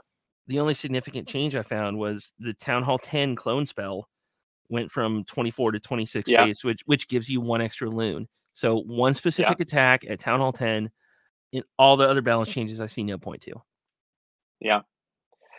[0.48, 4.08] the only significant change I found was the Town Hall 10 clone spell
[4.70, 6.46] went from 24 to 26 yeah.
[6.46, 8.28] base, which which gives you one extra loon.
[8.56, 9.64] So one specific yeah.
[9.64, 10.90] attack at Town Hall 10.
[11.52, 13.62] In all the other balance changes, I see no point to.
[14.60, 14.82] Yeah.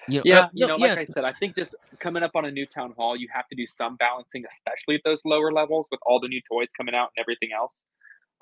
[0.08, 1.00] You know, yeah, uh, you know, like yeah.
[1.02, 3.56] I said, I think just coming up on a new town hall, you have to
[3.56, 7.10] do some balancing, especially at those lower levels with all the new toys coming out
[7.16, 7.82] and everything else.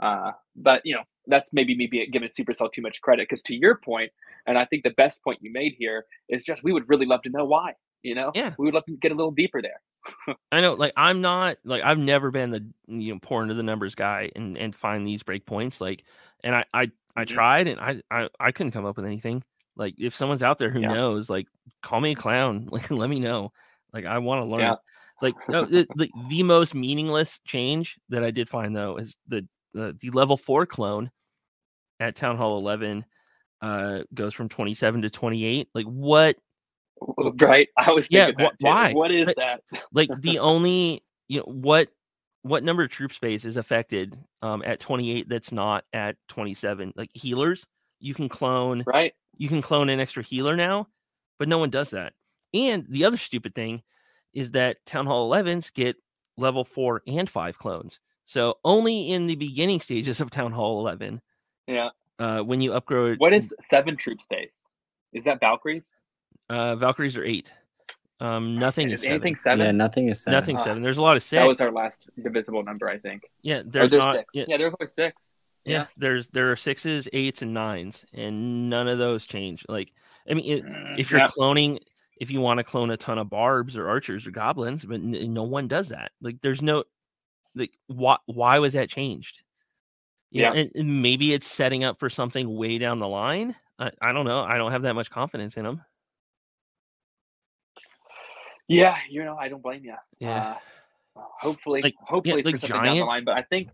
[0.00, 3.76] Uh, but you know, that's maybe me giving Supercell too much credit because to your
[3.76, 4.10] point,
[4.46, 7.22] and I think the best point you made here is just we would really love
[7.22, 7.74] to know why.
[8.02, 10.36] You know, yeah, we would love to get a little deeper there.
[10.52, 13.62] I know, like I'm not like I've never been the you know pour into the
[13.62, 15.80] numbers guy and and find these break points.
[15.80, 16.04] Like,
[16.42, 17.34] and I I I mm-hmm.
[17.34, 19.44] tried and I I I couldn't come up with anything.
[19.76, 20.92] Like, if someone's out there who yeah.
[20.92, 21.46] knows, like,
[21.82, 22.68] call me a clown.
[22.72, 23.52] Like, let me know.
[23.92, 24.60] Like, I want to learn.
[24.60, 24.74] Yeah.
[25.20, 29.46] Like, no, the, the, the most meaningless change that I did find though is the
[29.74, 31.10] the, the level four clone
[31.98, 33.06] at Town Hall 11
[33.62, 35.68] uh goes from 27 to 28.
[35.74, 36.36] Like, what
[37.40, 37.68] Right.
[37.76, 38.30] I was yeah.
[38.38, 38.92] Wh- why?
[38.92, 39.62] What is that?
[39.92, 41.88] like the only you know what
[42.42, 47.10] what number of troop space is affected um, at 28 that's not at 27 like
[47.14, 47.64] healers
[48.02, 50.88] you can clone right you can clone an extra healer now
[51.38, 52.12] but no one does that
[52.52, 53.82] and the other stupid thing
[54.34, 55.96] is that town hall 11s get
[56.36, 61.20] level 4 and 5 clones so only in the beginning stages of town hall 11
[61.66, 64.62] yeah uh, when you upgrade what is seven troop space
[65.12, 65.94] is that valkyries
[66.50, 67.52] uh, valkyries are eight
[68.22, 69.58] um, nothing is, is anything seven.
[69.58, 69.66] seven.
[69.66, 70.38] Yeah, nothing is seven.
[70.38, 70.82] Nothing seven.
[70.82, 71.40] There's a lot of six.
[71.40, 73.24] That was our last divisible number, I think.
[73.42, 74.16] Yeah, there's, there's not.
[74.16, 74.26] Six.
[74.32, 74.44] Yeah.
[74.46, 75.32] yeah, there's always six.
[75.64, 75.72] Yeah.
[75.72, 75.86] yeah.
[75.96, 79.64] there's there are sixes, eights, and nines, and none of those change.
[79.68, 79.92] Like,
[80.28, 81.28] I mean, it, mm, if you're yeah.
[81.28, 81.78] cloning,
[82.16, 85.32] if you want to clone a ton of barbs or archers or goblins, but n-
[85.32, 86.12] no one does that.
[86.20, 86.84] Like, there's no,
[87.54, 89.42] like, why why was that changed?
[90.30, 93.54] You yeah, know, and, and, maybe it's setting up for something way down the line.
[93.78, 94.40] I, I don't know.
[94.40, 95.82] I don't have that much confidence in them.
[98.68, 99.94] Yeah, you know, I don't blame you.
[100.18, 100.56] Yeah.
[101.16, 102.98] Uh, hopefully, like, hopefully yeah, it's like for something Giants?
[103.00, 103.24] down the line.
[103.24, 103.68] But I think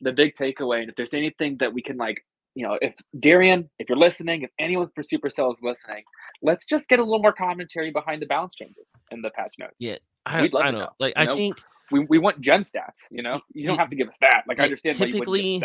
[0.00, 2.24] the big takeaway, and if there's anything that we can like,
[2.54, 6.04] you know, if Darian, if you're listening, if anyone for Supercell is listening,
[6.42, 9.74] let's just get a little more commentary behind the balance changes in the patch notes.
[9.78, 10.78] Yeah, I, We'd love I know.
[10.80, 10.88] know.
[10.98, 11.36] Like, I know?
[11.36, 12.98] think we, we want gen stats.
[13.10, 14.44] You know, you don't have to give us that.
[14.48, 15.62] Like, I understand typically,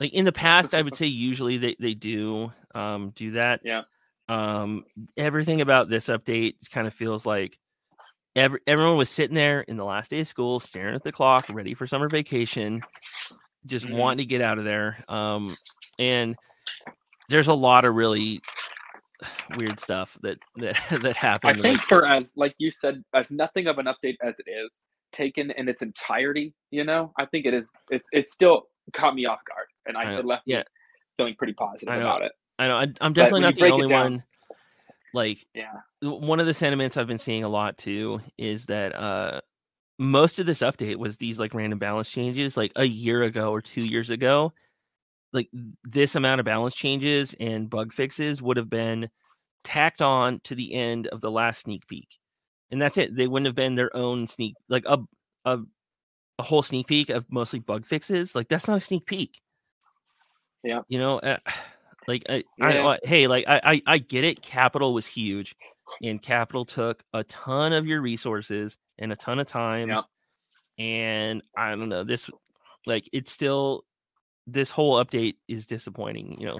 [0.00, 3.60] like in the past, I would say usually they they do um do that.
[3.64, 3.82] Yeah.
[4.28, 4.84] Um,
[5.16, 7.58] everything about this update kind of feels like
[8.36, 11.46] every, everyone was sitting there in the last day of school, staring at the clock,
[11.50, 12.80] ready for summer vacation,
[13.66, 13.96] just mm-hmm.
[13.96, 15.04] wanting to get out of there.
[15.08, 15.48] Um,
[15.98, 16.36] and
[17.28, 18.40] there's a lot of really
[19.56, 21.58] weird stuff that that that happened.
[21.58, 24.50] I think like, for as like you said, as nothing of an update as it
[24.50, 24.70] is,
[25.12, 27.72] taken in its entirety, you know, I think it is.
[27.90, 30.62] It's it still caught me off guard, and I, I left yeah.
[31.16, 32.32] feeling pretty positive about it.
[32.58, 32.76] I know.
[32.76, 34.24] I, am definitely not the only down, one
[35.12, 39.40] like, yeah, one of the sentiments I've been seeing a lot too is that uh
[40.00, 43.60] most of this update was these like random balance changes like a year ago or
[43.60, 44.50] two years ago.
[45.30, 45.50] Like
[45.84, 49.10] this amount of balance changes and bug fixes would have been
[49.62, 52.08] tacked on to the end of the last sneak peek,
[52.70, 53.14] and that's it.
[53.14, 54.98] They wouldn't have been their own sneak like a
[55.44, 55.58] a
[56.38, 58.34] a whole sneak peek of mostly bug fixes.
[58.34, 59.42] Like that's not a sneak peek.
[60.64, 61.18] Yeah, you know.
[61.18, 61.36] Uh,
[62.08, 62.86] like, I, yeah.
[62.86, 64.40] I, hey, like I, I, I get it.
[64.40, 65.54] Capital was huge,
[66.02, 69.88] and capital took a ton of your resources and a ton of time.
[69.88, 70.02] Yeah.
[70.78, 72.30] And I don't know this,
[72.86, 73.84] like it's still
[74.46, 76.36] this whole update is disappointing.
[76.40, 76.58] You know,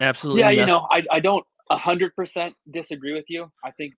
[0.00, 0.40] absolutely.
[0.40, 0.58] Yeah, nothing.
[0.60, 3.50] you know, I, I don't hundred percent disagree with you.
[3.64, 3.94] I think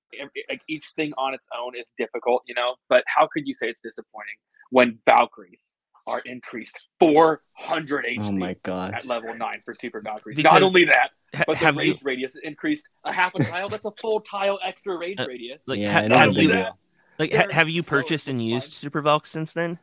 [0.49, 2.75] like each thing on its own is difficult, you know.
[2.89, 4.37] But how could you say it's disappointing
[4.71, 5.75] when Valkyries
[6.07, 10.37] are increased 400 HP oh my god at level 9 for Super Valkyries.
[10.37, 11.11] Because Not only that,
[11.47, 11.97] but the rage you...
[12.05, 13.69] radius increased a half a tile.
[13.69, 15.63] That's a full tile extra rage uh, radius.
[15.67, 16.75] Like, yeah, ha- have you, that,
[17.19, 19.79] like ha- have you purchased so and used Super Valk since then?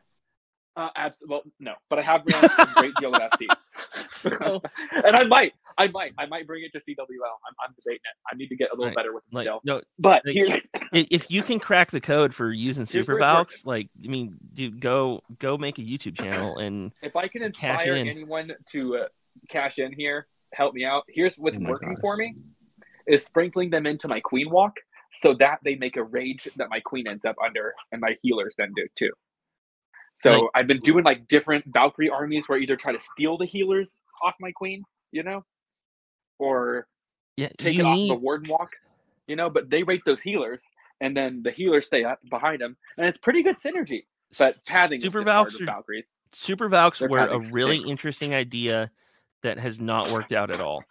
[0.76, 1.34] Uh, absolutely.
[1.34, 4.62] Well, no, but I have ran a great deal of FCs,
[5.06, 6.98] and I might, I might, I might bring it to CWL.
[7.00, 8.16] I'm, I'm debating it.
[8.30, 8.94] I need to get a little right.
[8.94, 9.60] better with it like, still.
[9.64, 10.60] No, but like, here,
[10.92, 15.22] if you can crack the code for using Super Valks, like I mean, dude, go
[15.38, 18.06] go make a YouTube channel and if I can inspire in.
[18.06, 19.08] anyone to uh,
[19.48, 20.26] cash in here,
[20.56, 21.04] help me out.
[21.08, 22.00] Here's what's oh working God.
[22.00, 22.34] for me:
[23.06, 24.74] is sprinkling them into my Queen Walk
[25.20, 28.54] so that they make a rage that my Queen ends up under, and my healers
[28.58, 29.10] then do too.
[30.16, 33.36] So like, I've been doing like different Valkyrie armies where I either try to steal
[33.36, 34.82] the healers off my queen,
[35.12, 35.44] you know,
[36.38, 36.86] or
[37.36, 38.10] yeah, take it need...
[38.10, 38.70] off the warden walk,
[39.26, 39.50] you know.
[39.50, 40.62] But they rate those healers,
[41.02, 44.04] and then the healers stay up behind them, and it's pretty good synergy.
[44.38, 46.06] But padding super Valkyries.
[46.32, 48.90] Super Valks were a really interesting idea
[49.42, 50.82] that has not worked out at all.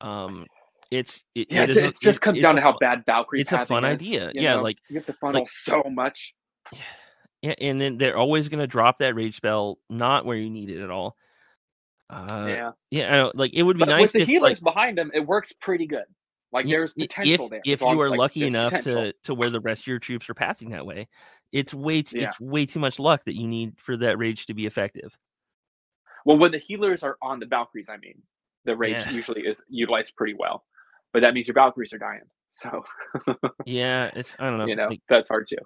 [0.00, 0.46] Um,
[0.90, 3.42] it's it, yeah, it, it just comes down to how bad Valkyrie.
[3.42, 4.32] It's a fun idea.
[4.34, 4.62] Yeah, know?
[4.62, 6.34] like you have to funnel like, so much.
[6.72, 6.80] Yeah
[7.42, 10.82] and then they're always going to drop that rage spell not where you need it
[10.82, 11.16] at all.
[12.08, 14.60] Uh, yeah, yeah, I know, like it would be but nice with the if, healers
[14.60, 15.10] like, behind them.
[15.14, 16.04] It works pretty good.
[16.52, 17.60] Like there's potential if, there.
[17.64, 19.04] If you are like, lucky enough potential.
[19.04, 21.08] to to where the rest of your troops are passing that way,
[21.52, 22.28] it's way t- yeah.
[22.28, 25.16] it's way too much luck that you need for that rage to be effective.
[26.24, 28.22] Well, when the healers are on the Valkyries, I mean,
[28.64, 29.10] the rage yeah.
[29.10, 30.64] usually is utilized pretty well,
[31.12, 32.22] but that means your Valkyries are dying.
[32.54, 32.84] So
[33.66, 34.66] yeah, it's I don't know.
[34.66, 35.56] You know like, that's hard too.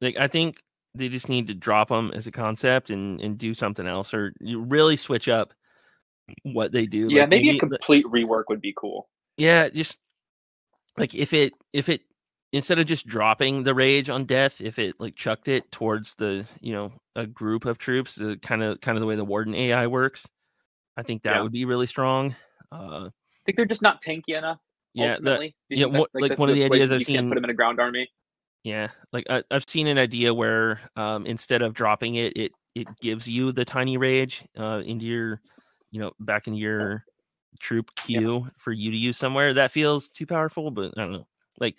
[0.00, 0.60] Like I think
[0.94, 4.32] they just need to drop them as a concept and and do something else, or
[4.40, 5.52] you really switch up
[6.42, 7.08] what they do.
[7.10, 9.08] Yeah, like maybe, maybe, a complete rework would be cool.
[9.36, 9.98] Yeah, just
[10.96, 12.02] like if it if it
[12.52, 16.46] instead of just dropping the rage on death, if it like chucked it towards the
[16.60, 19.54] you know a group of troops, the kind of kind of the way the warden
[19.54, 20.26] AI works,
[20.96, 21.42] I think that yeah.
[21.42, 22.34] would be really strong.
[22.72, 24.58] Uh, I think they're just not tanky enough.
[24.94, 25.54] Yeah, ultimately.
[25.68, 27.28] The, yeah, like, like one of the ideas I've seen.
[27.28, 28.08] Put them in a ground army.
[28.64, 32.88] Yeah, like I, have seen an idea where um, instead of dropping it, it it
[33.00, 35.40] gives you the tiny rage uh, into your,
[35.90, 37.04] you know, back into your
[37.58, 38.50] troop queue yeah.
[38.58, 39.54] for you to use somewhere.
[39.54, 41.26] That feels too powerful, but I don't know.
[41.58, 41.76] Like,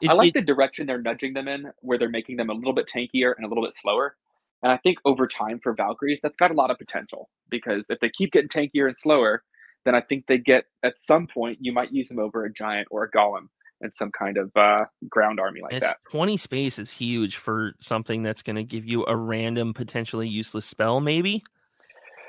[0.00, 2.54] it, I like it, the direction they're nudging them in, where they're making them a
[2.54, 4.16] little bit tankier and a little bit slower.
[4.62, 8.00] And I think over time for Valkyries, that's got a lot of potential because if
[8.00, 9.44] they keep getting tankier and slower,
[9.84, 12.88] then I think they get at some point you might use them over a giant
[12.90, 13.48] or a golem
[13.80, 15.98] and some kind of uh, ground army like it's, that.
[16.10, 20.66] 20 space is huge for something that's going to give you a random, potentially useless
[20.66, 21.44] spell, maybe.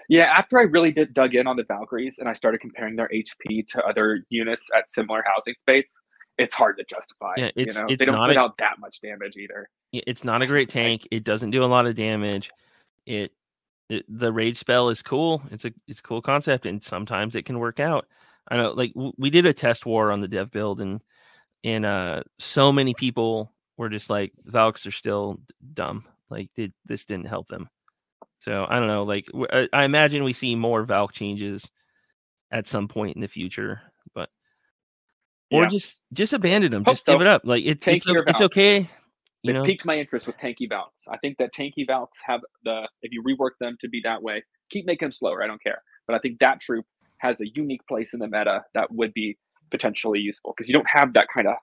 [0.09, 3.09] Yeah, after I really did dug in on the Valkyries and I started comparing their
[3.13, 5.89] HP to other units at similar housing space,
[6.39, 7.33] it's hard to justify.
[7.37, 7.87] Yeah, it's, you know?
[7.87, 9.69] it's they don't put a, out that much damage either.
[9.91, 11.07] It's not a great tank.
[11.11, 12.49] It doesn't do a lot of damage.
[13.05, 13.33] It,
[13.89, 15.41] it the rage spell is cool.
[15.51, 18.07] It's a it's a cool concept, and sometimes it can work out.
[18.47, 21.01] I know, like w- we did a test war on the dev build, and
[21.63, 25.39] and uh, so many people were just like, Valks are still
[25.73, 26.05] dumb.
[26.29, 27.69] Like they, this didn't help them.
[28.39, 29.03] So I don't know.
[29.03, 31.67] Like I, I imagine we see more Valk changes
[32.51, 33.81] at some point in the future
[35.51, 35.69] or yeah.
[35.69, 36.83] just just abandon them.
[36.83, 37.13] Hope just so.
[37.13, 37.41] give it up.
[37.45, 38.89] Like it, it's it's okay.
[39.43, 39.63] You know?
[39.63, 41.03] piqued my interest with tanky Valks.
[41.09, 44.43] I think that tanky Valks have the if you rework them to be that way,
[44.69, 45.43] keep making them slower.
[45.43, 46.85] I don't care, but I think that troop
[47.19, 49.37] has a unique place in the meta that would be
[49.71, 51.55] potentially useful because you don't have that kind of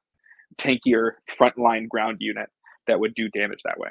[0.59, 2.49] tankier frontline ground unit
[2.87, 3.91] that would do damage that way.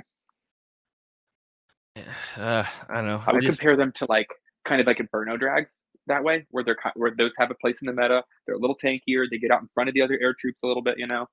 [2.37, 3.23] Uh, I don't know.
[3.25, 3.57] I would just...
[3.57, 4.27] compare them to like
[4.67, 7.87] kind of like Inferno Drags that way, where they're where those have a place in
[7.87, 8.23] the meta.
[8.45, 9.25] They're a little tankier.
[9.29, 11.27] They get out in front of the other air troops a little bit, you know.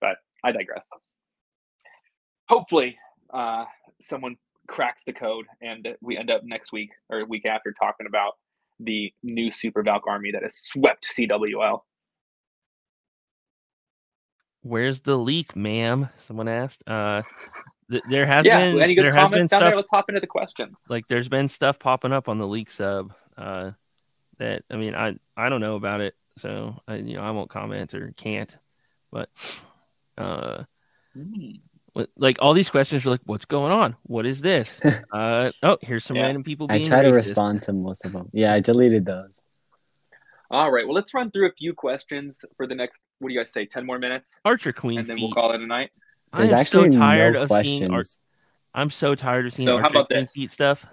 [0.00, 0.84] But I digress.
[2.48, 2.96] Hopefully,
[3.32, 3.64] uh,
[4.00, 4.36] someone
[4.68, 8.34] cracks the code and we end up next week or week after talking about
[8.80, 11.80] the new Super Valk army that has swept CWL.
[14.62, 16.08] Where's the leak, ma'am?
[16.18, 16.84] Someone asked.
[16.86, 17.22] Uh,
[17.90, 18.80] th- there has yeah, been.
[18.80, 19.76] Any good there comments has been down stuff, there?
[19.76, 20.78] Let's hop into the questions.
[20.88, 23.12] Like, there's been stuff popping up on the leak sub.
[23.36, 23.72] Uh,
[24.38, 27.50] that I mean I I don't know about it, so I, you know I won't
[27.50, 28.54] comment or can't.
[29.10, 29.30] But
[30.16, 30.64] uh,
[31.16, 31.60] mm.
[32.16, 33.96] like all these questions are like, what's going on?
[34.02, 34.80] What is this?
[35.12, 36.24] uh, oh, here's some yeah.
[36.24, 36.66] random people.
[36.70, 38.28] I try to respond to most of them.
[38.32, 39.42] Yeah, I deleted those.
[40.50, 43.02] All right, well, let's run through a few questions for the next.
[43.18, 43.66] What do you guys say?
[43.66, 44.40] Ten more minutes.
[44.44, 45.24] Archer Queen, and then feet.
[45.24, 45.90] we'll call it a night.
[46.34, 47.78] There's I'm actually so tired no of questions.
[47.78, 47.92] seeing.
[47.92, 48.02] Ar-
[48.74, 50.32] I'm so tired of seeing so Archer how about Queen this?
[50.32, 50.86] feet stuff.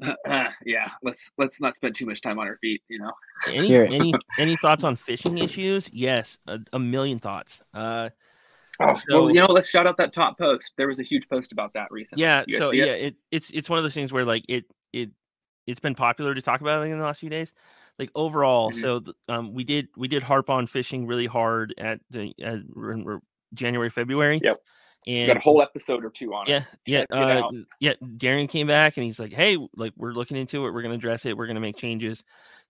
[0.64, 2.82] yeah, let's let's not spend too much time on our feet.
[2.88, 3.12] You know.
[3.48, 5.88] Any any any thoughts on fishing issues?
[5.92, 7.60] Yes, a, a million thoughts.
[7.72, 8.10] Uh,
[8.80, 10.72] oh, so, well, you know, let's shout out that top post.
[10.76, 12.22] There was a huge post about that recently.
[12.22, 12.44] Yeah.
[12.50, 13.02] So yeah, it?
[13.02, 13.16] it?
[13.30, 15.10] it's it's one of those things where like it it
[15.66, 17.52] it's been popular to talk about in the last few days.
[17.98, 18.80] Like overall, mm-hmm.
[18.80, 22.60] so um, we did we did harp on fishing really hard at the at,
[23.54, 24.40] January February.
[24.42, 24.56] Yep.
[25.06, 26.64] And got a whole episode or two on yeah, it.
[26.86, 27.50] Yeah, yeah, uh,
[27.80, 27.94] yeah.
[28.16, 30.70] Darian came back and he's like, "Hey, like we're looking into it.
[30.70, 31.36] We're gonna address it.
[31.36, 32.22] We're gonna make changes."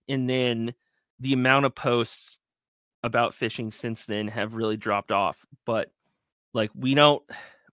[0.09, 0.73] And then
[1.19, 2.39] the amount of posts
[3.03, 5.45] about fishing since then have really dropped off.
[5.65, 5.91] But
[6.53, 7.21] like we don't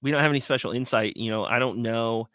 [0.02, 1.16] we don't have any special insight.
[1.16, 2.28] You know, I don't know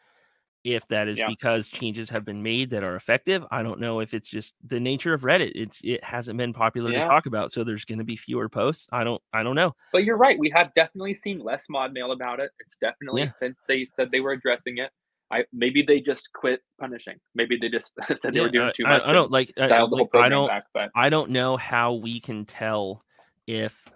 [0.66, 1.28] if that is yeah.
[1.30, 3.45] because changes have been made that are effective.
[3.51, 5.51] I don't know if it's just the nature of Reddit.
[5.53, 7.03] It's it hasn't been popular yeah.
[7.03, 8.88] to talk about, so there's going to be fewer posts.
[8.91, 9.76] I don't I don't know.
[9.93, 10.38] But you're right.
[10.38, 12.49] We have definitely seen less mod mail about it.
[12.59, 13.32] It's definitely yeah.
[13.39, 14.89] since they said they were addressing it.
[15.32, 17.18] I maybe they just quit punishing.
[17.36, 19.03] Maybe they just said they were doing too much.
[19.03, 19.53] I, I don't like.
[19.57, 20.47] I, like I don't.
[20.47, 20.89] Back, but...
[20.95, 23.03] I don't know how we can tell
[23.45, 23.88] if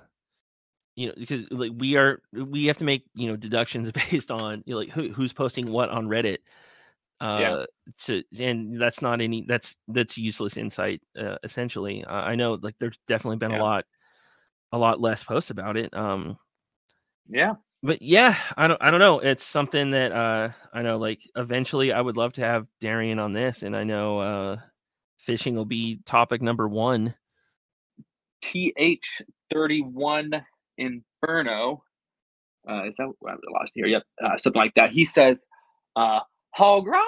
[0.99, 4.61] you know because like we are we have to make you know deductions based on
[4.65, 6.39] you know, like who, who's posting what on reddit
[7.21, 7.65] uh yeah.
[7.97, 12.75] to and that's not any that's that's useless insight uh, essentially uh, i know like
[12.79, 13.61] there's definitely been yeah.
[13.61, 13.85] a lot
[14.73, 16.37] a lot less posts about it um
[17.29, 21.21] yeah but yeah i don't i don't know it's something that uh i know like
[21.37, 24.57] eventually i would love to have darian on this and i know uh
[25.17, 27.13] fishing will be topic number one
[28.43, 30.43] th31
[30.79, 31.83] Inferno.
[32.67, 33.87] Uh, is that what I lost here?
[33.87, 34.91] Yep, uh, something like that.
[34.91, 35.45] He says,
[35.95, 36.21] uh,
[36.51, 37.03] "Hog Rider."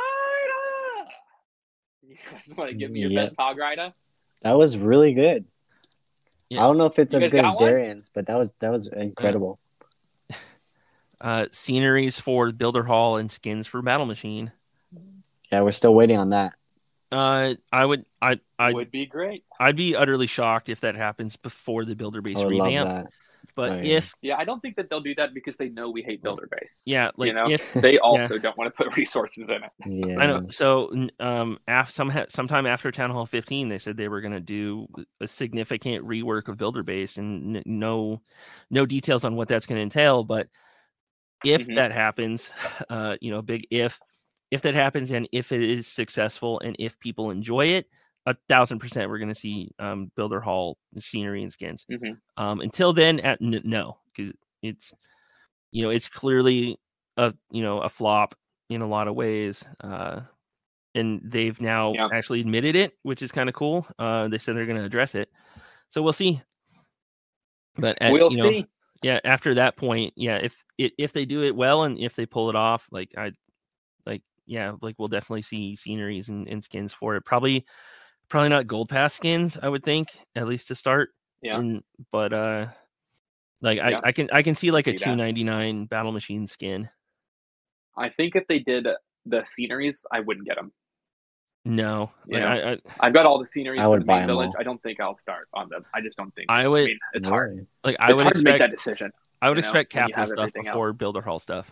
[2.03, 3.29] You guys want to give me your yep.
[3.29, 3.93] best Hog Rider?
[4.41, 5.45] That was really good.
[6.49, 6.63] Yeah.
[6.63, 8.87] I don't know if it's you as good as Darian's, but that was that was
[8.87, 9.59] incredible.
[11.21, 14.51] Uh, sceneries for Builder Hall and skins for Battle Machine.
[15.51, 16.55] Yeah, we're still waiting on that.
[17.11, 19.43] Uh, I would, I, I would be great.
[19.59, 23.09] I'd be utterly shocked if that happens before the builder base revamp.
[23.55, 23.97] But oh, yeah.
[23.97, 26.47] if yeah, I don't think that they'll do that because they know we hate builder
[26.49, 26.69] base.
[26.85, 28.41] Yeah, like you know, if, they also yeah.
[28.41, 29.71] don't want to put resources in it.
[29.85, 30.19] Yeah.
[30.19, 30.47] I know.
[30.49, 34.39] So, um, after some sometime after Town Hall 15, they said they were going to
[34.39, 34.87] do
[35.19, 38.21] a significant rework of builder base, and no,
[38.69, 40.23] no details on what that's going to entail.
[40.23, 40.47] But
[41.43, 41.75] if mm-hmm.
[41.75, 42.51] that happens,
[42.89, 43.99] uh, you know, big if,
[44.49, 47.87] if that happens, and if it is successful, and if people enjoy it,
[48.25, 51.85] a thousand percent we're going to see um, builder hall scenery and skins.
[51.91, 52.43] Mm-hmm.
[52.43, 54.91] um, until then at n- no because it's
[55.71, 56.79] you know it's clearly
[57.17, 58.35] a you know a flop
[58.69, 60.21] in a lot of ways uh,
[60.95, 62.07] and they've now yeah.
[62.13, 65.15] actually admitted it which is kind of cool uh, they said they're going to address
[65.15, 65.29] it.
[65.89, 66.41] So we'll see.
[67.75, 68.65] But at, we'll see know,
[69.01, 72.49] yeah after that point yeah if if they do it well and if they pull
[72.49, 73.31] it off like i
[74.05, 77.25] like yeah like we'll definitely see sceneries and, and skins for it.
[77.25, 77.65] Probably
[78.31, 81.09] probably not gold pass skins i would think at least to start.
[81.41, 81.59] Yeah.
[81.59, 82.67] And, but uh
[83.61, 83.99] like yeah.
[84.03, 86.89] I, I can i can see like a 299 battle machine skin.
[87.95, 88.87] I think if they did
[89.25, 90.71] the sceneries i wouldn't get them
[91.65, 92.49] no yeah.
[92.49, 94.47] I, I, have got all the sceneries i would buy village.
[94.55, 94.59] all.
[94.59, 95.85] i don't think i'll start on them.
[95.93, 97.67] I just don't think i would I mean, it's hard.
[97.83, 99.11] like i it's would hard expect, to make that decision
[99.41, 100.97] i would expect know, capital stuff before else.
[100.97, 101.69] builder hall stuff.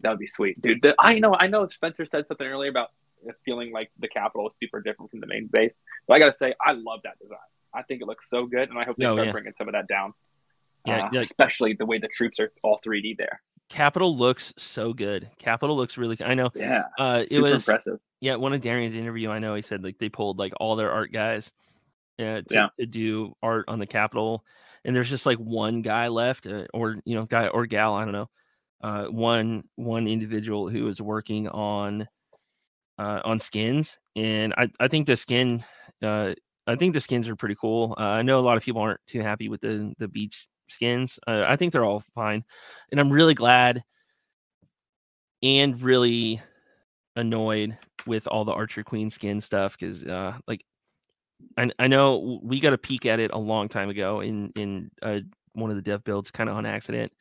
[0.00, 0.82] That would be sweet dude.
[0.82, 2.88] The, i know i know spencer said something earlier about
[3.44, 5.74] feeling like the capital is super different from the main base.
[6.06, 7.38] But I gotta say, I love that design.
[7.74, 9.32] I think it looks so good, and I hope they oh, start yeah.
[9.32, 10.14] bringing some of that down.
[10.86, 13.40] Yeah, uh, yeah, especially the way the troops are all 3D there.
[13.68, 15.28] Capital looks so good.
[15.38, 16.16] Capital looks really.
[16.24, 16.50] I know.
[16.54, 17.98] Yeah, uh, it was impressive.
[18.20, 20.92] Yeah, one of Darian's interview, I know he said like they pulled like all their
[20.92, 21.50] art guys,
[22.18, 24.44] uh, to, yeah, to do art on the Capital,
[24.84, 28.04] and there's just like one guy left, uh, or you know, guy or gal, I
[28.04, 28.30] don't know,
[28.82, 32.06] uh, one one individual who is working on
[32.98, 35.64] uh, on skins, and I I think the skin
[36.02, 36.34] uh,
[36.66, 37.94] I think the skins are pretty cool.
[37.98, 41.18] Uh, I know a lot of people aren't too happy with the the beach skins.
[41.26, 42.44] Uh, I think they're all fine,
[42.90, 43.84] and I'm really glad
[45.42, 46.40] and really
[47.14, 47.76] annoyed
[48.06, 50.64] with all the Archer Queen skin stuff because uh, like
[51.56, 54.90] I I know we got a peek at it a long time ago in in
[55.02, 55.20] uh,
[55.52, 57.12] one of the dev builds, kind of on accident,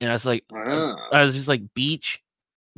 [0.00, 0.94] and I was like, uh.
[1.12, 2.20] I was just like beach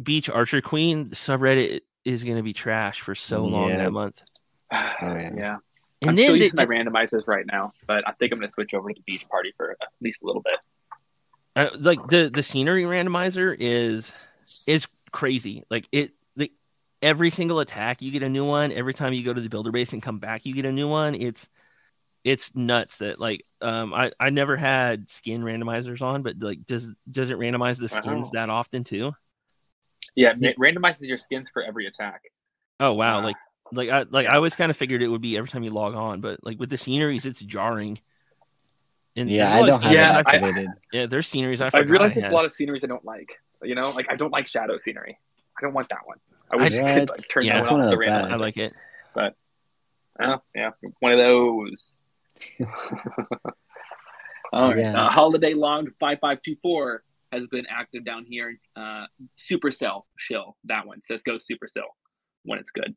[0.03, 3.79] beach Archer Queen subreddit is going to be trash for so long yeah.
[3.79, 4.23] that month.
[4.71, 5.31] Oh, yeah.
[5.37, 5.57] yeah.
[6.01, 8.51] And I'm then still using the, my randomizers right now, but I think I'm going
[8.51, 10.57] to switch over to the beach party for at least a little bit.
[11.55, 14.29] Uh, like the the scenery randomizer is
[14.67, 15.65] is crazy.
[15.71, 16.51] Like it, the
[17.03, 18.73] every single attack you get a new one.
[18.73, 20.89] Every time you go to the builder base and come back, you get a new
[20.89, 21.15] one.
[21.15, 21.49] It's
[22.25, 26.91] it's nuts that like um I I never had skin randomizers on, but like does
[27.11, 28.31] does it randomize the skins wow.
[28.33, 29.13] that often too?
[30.15, 32.23] Yeah, it randomizes your skins for every attack.
[32.81, 33.19] Oh wow!
[33.19, 33.37] Uh, like
[33.73, 35.95] like I like I always kind of figured it would be every time you log
[35.95, 37.99] on, but like with the sceneries, it's jarring.
[39.17, 40.69] And yeah, I don't have yeah, activated.
[40.69, 41.71] I, yeah, there's sceneries I.
[41.73, 43.31] I realize there's a lot of sceneries I don't like.
[43.63, 45.19] You know, like I don't like shadow scenery.
[45.57, 46.19] I don't want that one.
[46.51, 48.33] I wish I, could like, turn yeah, that one off the random.
[48.33, 48.75] I like it,
[49.15, 49.35] but
[50.21, 51.93] uh, yeah, one of those.
[54.53, 55.07] All right, yeah.
[55.07, 58.59] uh, holiday long five five two four has been active down here.
[58.77, 59.07] Uh,
[59.39, 61.89] Supercell shill that one says go Supercell
[62.45, 62.95] when it's good.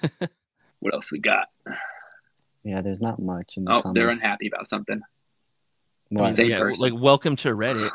[0.80, 1.46] what else we got?
[2.64, 3.56] Yeah, there's not much.
[3.56, 3.98] In the oh, comments.
[3.98, 5.00] they're unhappy about something.
[6.08, 6.36] What?
[6.38, 6.82] Yeah, person.
[6.82, 7.90] like welcome to Reddit.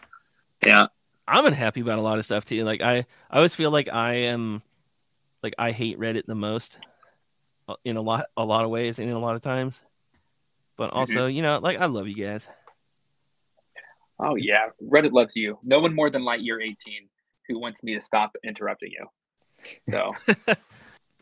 [0.66, 0.86] yeah,
[1.26, 2.64] I'm unhappy about a lot of stuff too.
[2.64, 4.62] Like I, I always feel like I am,
[5.42, 6.78] like I hate Reddit the most,
[7.68, 9.80] uh, in a lot, a lot of ways, and in a lot of times.
[10.76, 10.98] But mm-hmm.
[10.98, 11.36] also, mm-hmm.
[11.36, 12.48] you know, like I love you guys.
[14.20, 15.58] Oh yeah, Reddit loves you.
[15.62, 16.76] No one more than Lightyear 18
[17.48, 19.06] who wants me to stop interrupting you.
[19.92, 20.12] So,
[20.46, 20.58] like,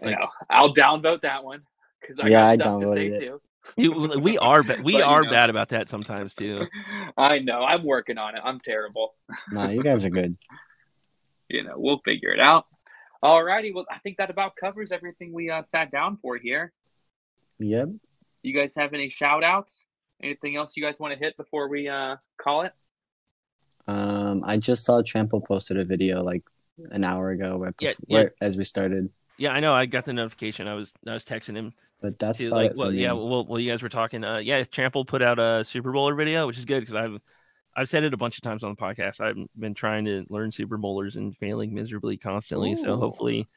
[0.02, 1.62] you know, I'll downvote that one
[2.00, 3.20] because I yeah, got stuff to say it.
[3.20, 3.40] too.
[3.76, 5.30] You, we are ba- we are know.
[5.30, 6.66] bad about that sometimes too.
[7.16, 7.62] I know.
[7.62, 8.42] I'm working on it.
[8.44, 9.14] I'm terrible.
[9.50, 10.36] nah, you guys are good.
[11.48, 12.66] you know, we'll figure it out.
[13.22, 13.72] All righty.
[13.72, 16.72] Well, I think that about covers everything we uh, sat down for here.
[17.58, 17.88] Yep.
[18.42, 19.86] You guys have any shout outs?
[20.22, 22.72] Anything else you guys want to hit before we uh, call it?
[23.88, 26.42] Um, I just saw Trample posted a video like
[26.90, 28.28] an hour ago, right yeah, before, yeah.
[28.40, 29.10] as we started.
[29.38, 29.72] Yeah, I know.
[29.72, 30.68] I got the notification.
[30.68, 31.72] I was I was texting him.
[32.00, 33.12] But that's to, like, well, yeah.
[33.12, 34.22] Well, well, you guys were talking.
[34.22, 37.20] Uh, yeah, Trample put out a Super Bowler video, which is good because I've
[37.74, 39.20] I've said it a bunch of times on the podcast.
[39.20, 42.72] I've been trying to learn Super Bowlers and failing miserably constantly.
[42.72, 42.76] Ooh.
[42.76, 43.48] So hopefully,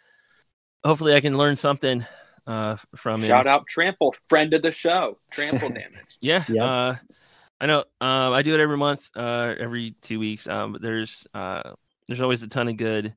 [0.83, 2.05] hopefully I can learn something
[2.47, 3.27] uh, from it.
[3.27, 3.51] Shout him.
[3.51, 5.17] out Trample, friend of the show.
[5.31, 6.17] Trample damage.
[6.21, 6.43] yeah.
[6.47, 6.61] Yep.
[6.61, 6.95] Uh,
[7.61, 7.79] I know.
[7.99, 10.47] Um, I do it every month, uh, every two weeks.
[10.47, 11.73] Um, there's uh,
[12.07, 13.13] there's always a ton of good.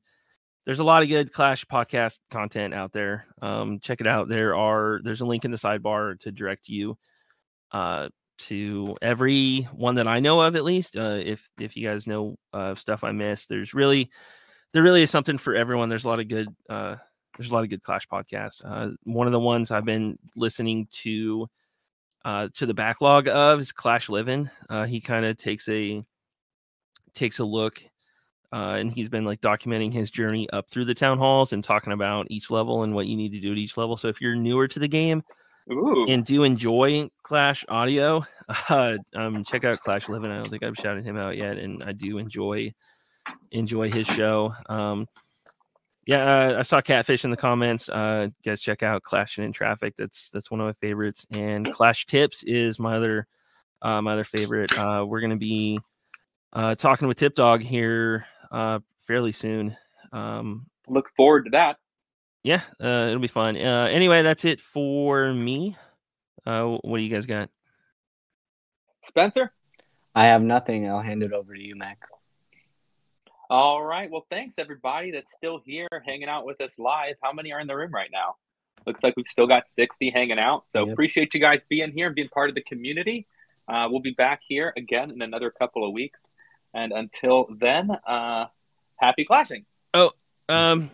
[0.65, 3.25] There's a lot of good Clash podcast content out there.
[3.41, 4.27] Um, check it out.
[4.27, 6.97] There are there's a link in the sidebar to direct you
[7.71, 10.97] uh, to every one that I know of, at least.
[10.97, 14.11] Uh, if if you guys know uh, stuff I missed, there's really
[14.73, 15.87] there really is something for everyone.
[15.87, 16.97] There's a lot of good uh,
[17.37, 18.61] there's a lot of good Clash podcasts.
[18.63, 21.47] Uh, one of the ones I've been listening to
[22.25, 24.49] uh, to the backlog of is Clash Living.
[24.69, 26.03] Uh, he kind of takes a
[27.13, 27.83] takes a look,
[28.51, 31.93] uh, and he's been like documenting his journey up through the town halls and talking
[31.93, 33.97] about each level and what you need to do at each level.
[33.97, 35.23] So if you're newer to the game
[35.71, 36.05] Ooh.
[36.07, 38.25] and do enjoy Clash audio,
[38.69, 40.31] uh, um, check out Clash Living.
[40.31, 42.73] I don't think I've shouted him out yet, and I do enjoy
[43.51, 44.53] enjoy his show.
[44.67, 45.07] Um,
[46.05, 47.89] yeah, uh, I saw Catfish in the comments.
[47.89, 49.93] Uh, guys, check out Clashing in Traffic.
[49.97, 51.25] That's that's one of my favorites.
[51.31, 53.27] And Clash Tips is my other
[53.81, 54.77] uh, my other favorite.
[54.77, 55.79] Uh, we're gonna be
[56.51, 59.77] uh, talking with Tip Dog here uh, fairly soon.
[60.11, 61.77] Um, Look forward to that.
[62.43, 63.55] Yeah, uh, it'll be fun.
[63.55, 65.77] Uh, anyway, that's it for me.
[66.45, 67.49] Uh, what do you guys got?
[69.05, 69.53] Spencer?
[70.13, 70.89] I have nothing.
[70.89, 72.05] I'll hand it over to you, Mac.
[73.49, 74.09] All right.
[74.09, 77.15] Well, thanks everybody that's still here hanging out with us live.
[77.21, 78.35] How many are in the room right now?
[78.85, 80.63] Looks like we've still got 60 hanging out.
[80.67, 80.93] So yep.
[80.93, 83.27] appreciate you guys being here and being part of the community.
[83.67, 86.21] Uh, we'll be back here again in another couple of weeks.
[86.73, 88.45] And until then, uh,
[88.97, 89.65] happy clashing.
[89.93, 90.11] Oh,
[90.49, 90.89] um,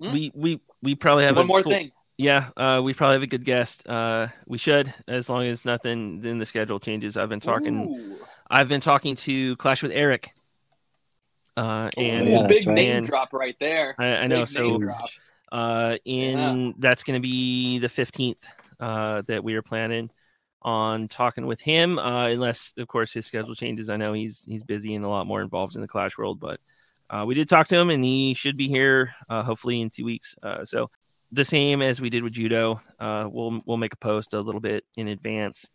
[0.00, 0.12] mm?
[0.12, 1.92] we we we probably have one more cool, thing.
[2.16, 3.86] Yeah, uh, we probably have a good guest.
[3.86, 7.16] Uh, we should, as long as nothing in the schedule changes.
[7.16, 7.86] I've been talking.
[7.86, 8.16] Ooh.
[8.50, 10.32] I've been talking to Clash with Eric.
[11.56, 12.74] Uh, and yeah, big right.
[12.74, 13.94] name drop right there.
[13.98, 14.44] I, I know.
[14.44, 14.80] So,
[15.52, 16.72] uh, in yeah.
[16.78, 18.40] that's going to be the fifteenth
[18.78, 20.10] uh, that we are planning
[20.62, 23.88] on talking with him, uh, unless of course his schedule changes.
[23.88, 26.60] I know he's he's busy and a lot more involved in the Clash world, but
[27.08, 30.04] uh, we did talk to him, and he should be here uh, hopefully in two
[30.04, 30.34] weeks.
[30.42, 30.90] Uh, so
[31.32, 34.60] the same as we did with judo, uh, we'll we'll make a post a little
[34.60, 35.66] bit in advance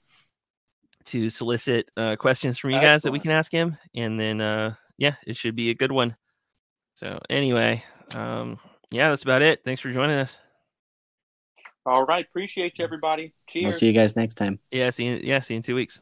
[1.05, 4.73] to solicit uh, questions from you guys that we can ask him, and then uh,
[4.97, 6.15] yeah, it should be a good one.
[6.95, 7.83] So anyway,
[8.13, 8.59] um,
[8.91, 9.63] yeah, that's about it.
[9.63, 10.39] Thanks for joining us.
[11.85, 12.25] All right.
[12.25, 13.33] Appreciate you, everybody.
[13.47, 13.63] Cheers.
[13.65, 14.59] We'll see you guys next time.
[14.71, 14.89] Yeah.
[14.89, 15.19] See you.
[15.21, 15.39] Yeah.
[15.41, 16.01] See you in two weeks.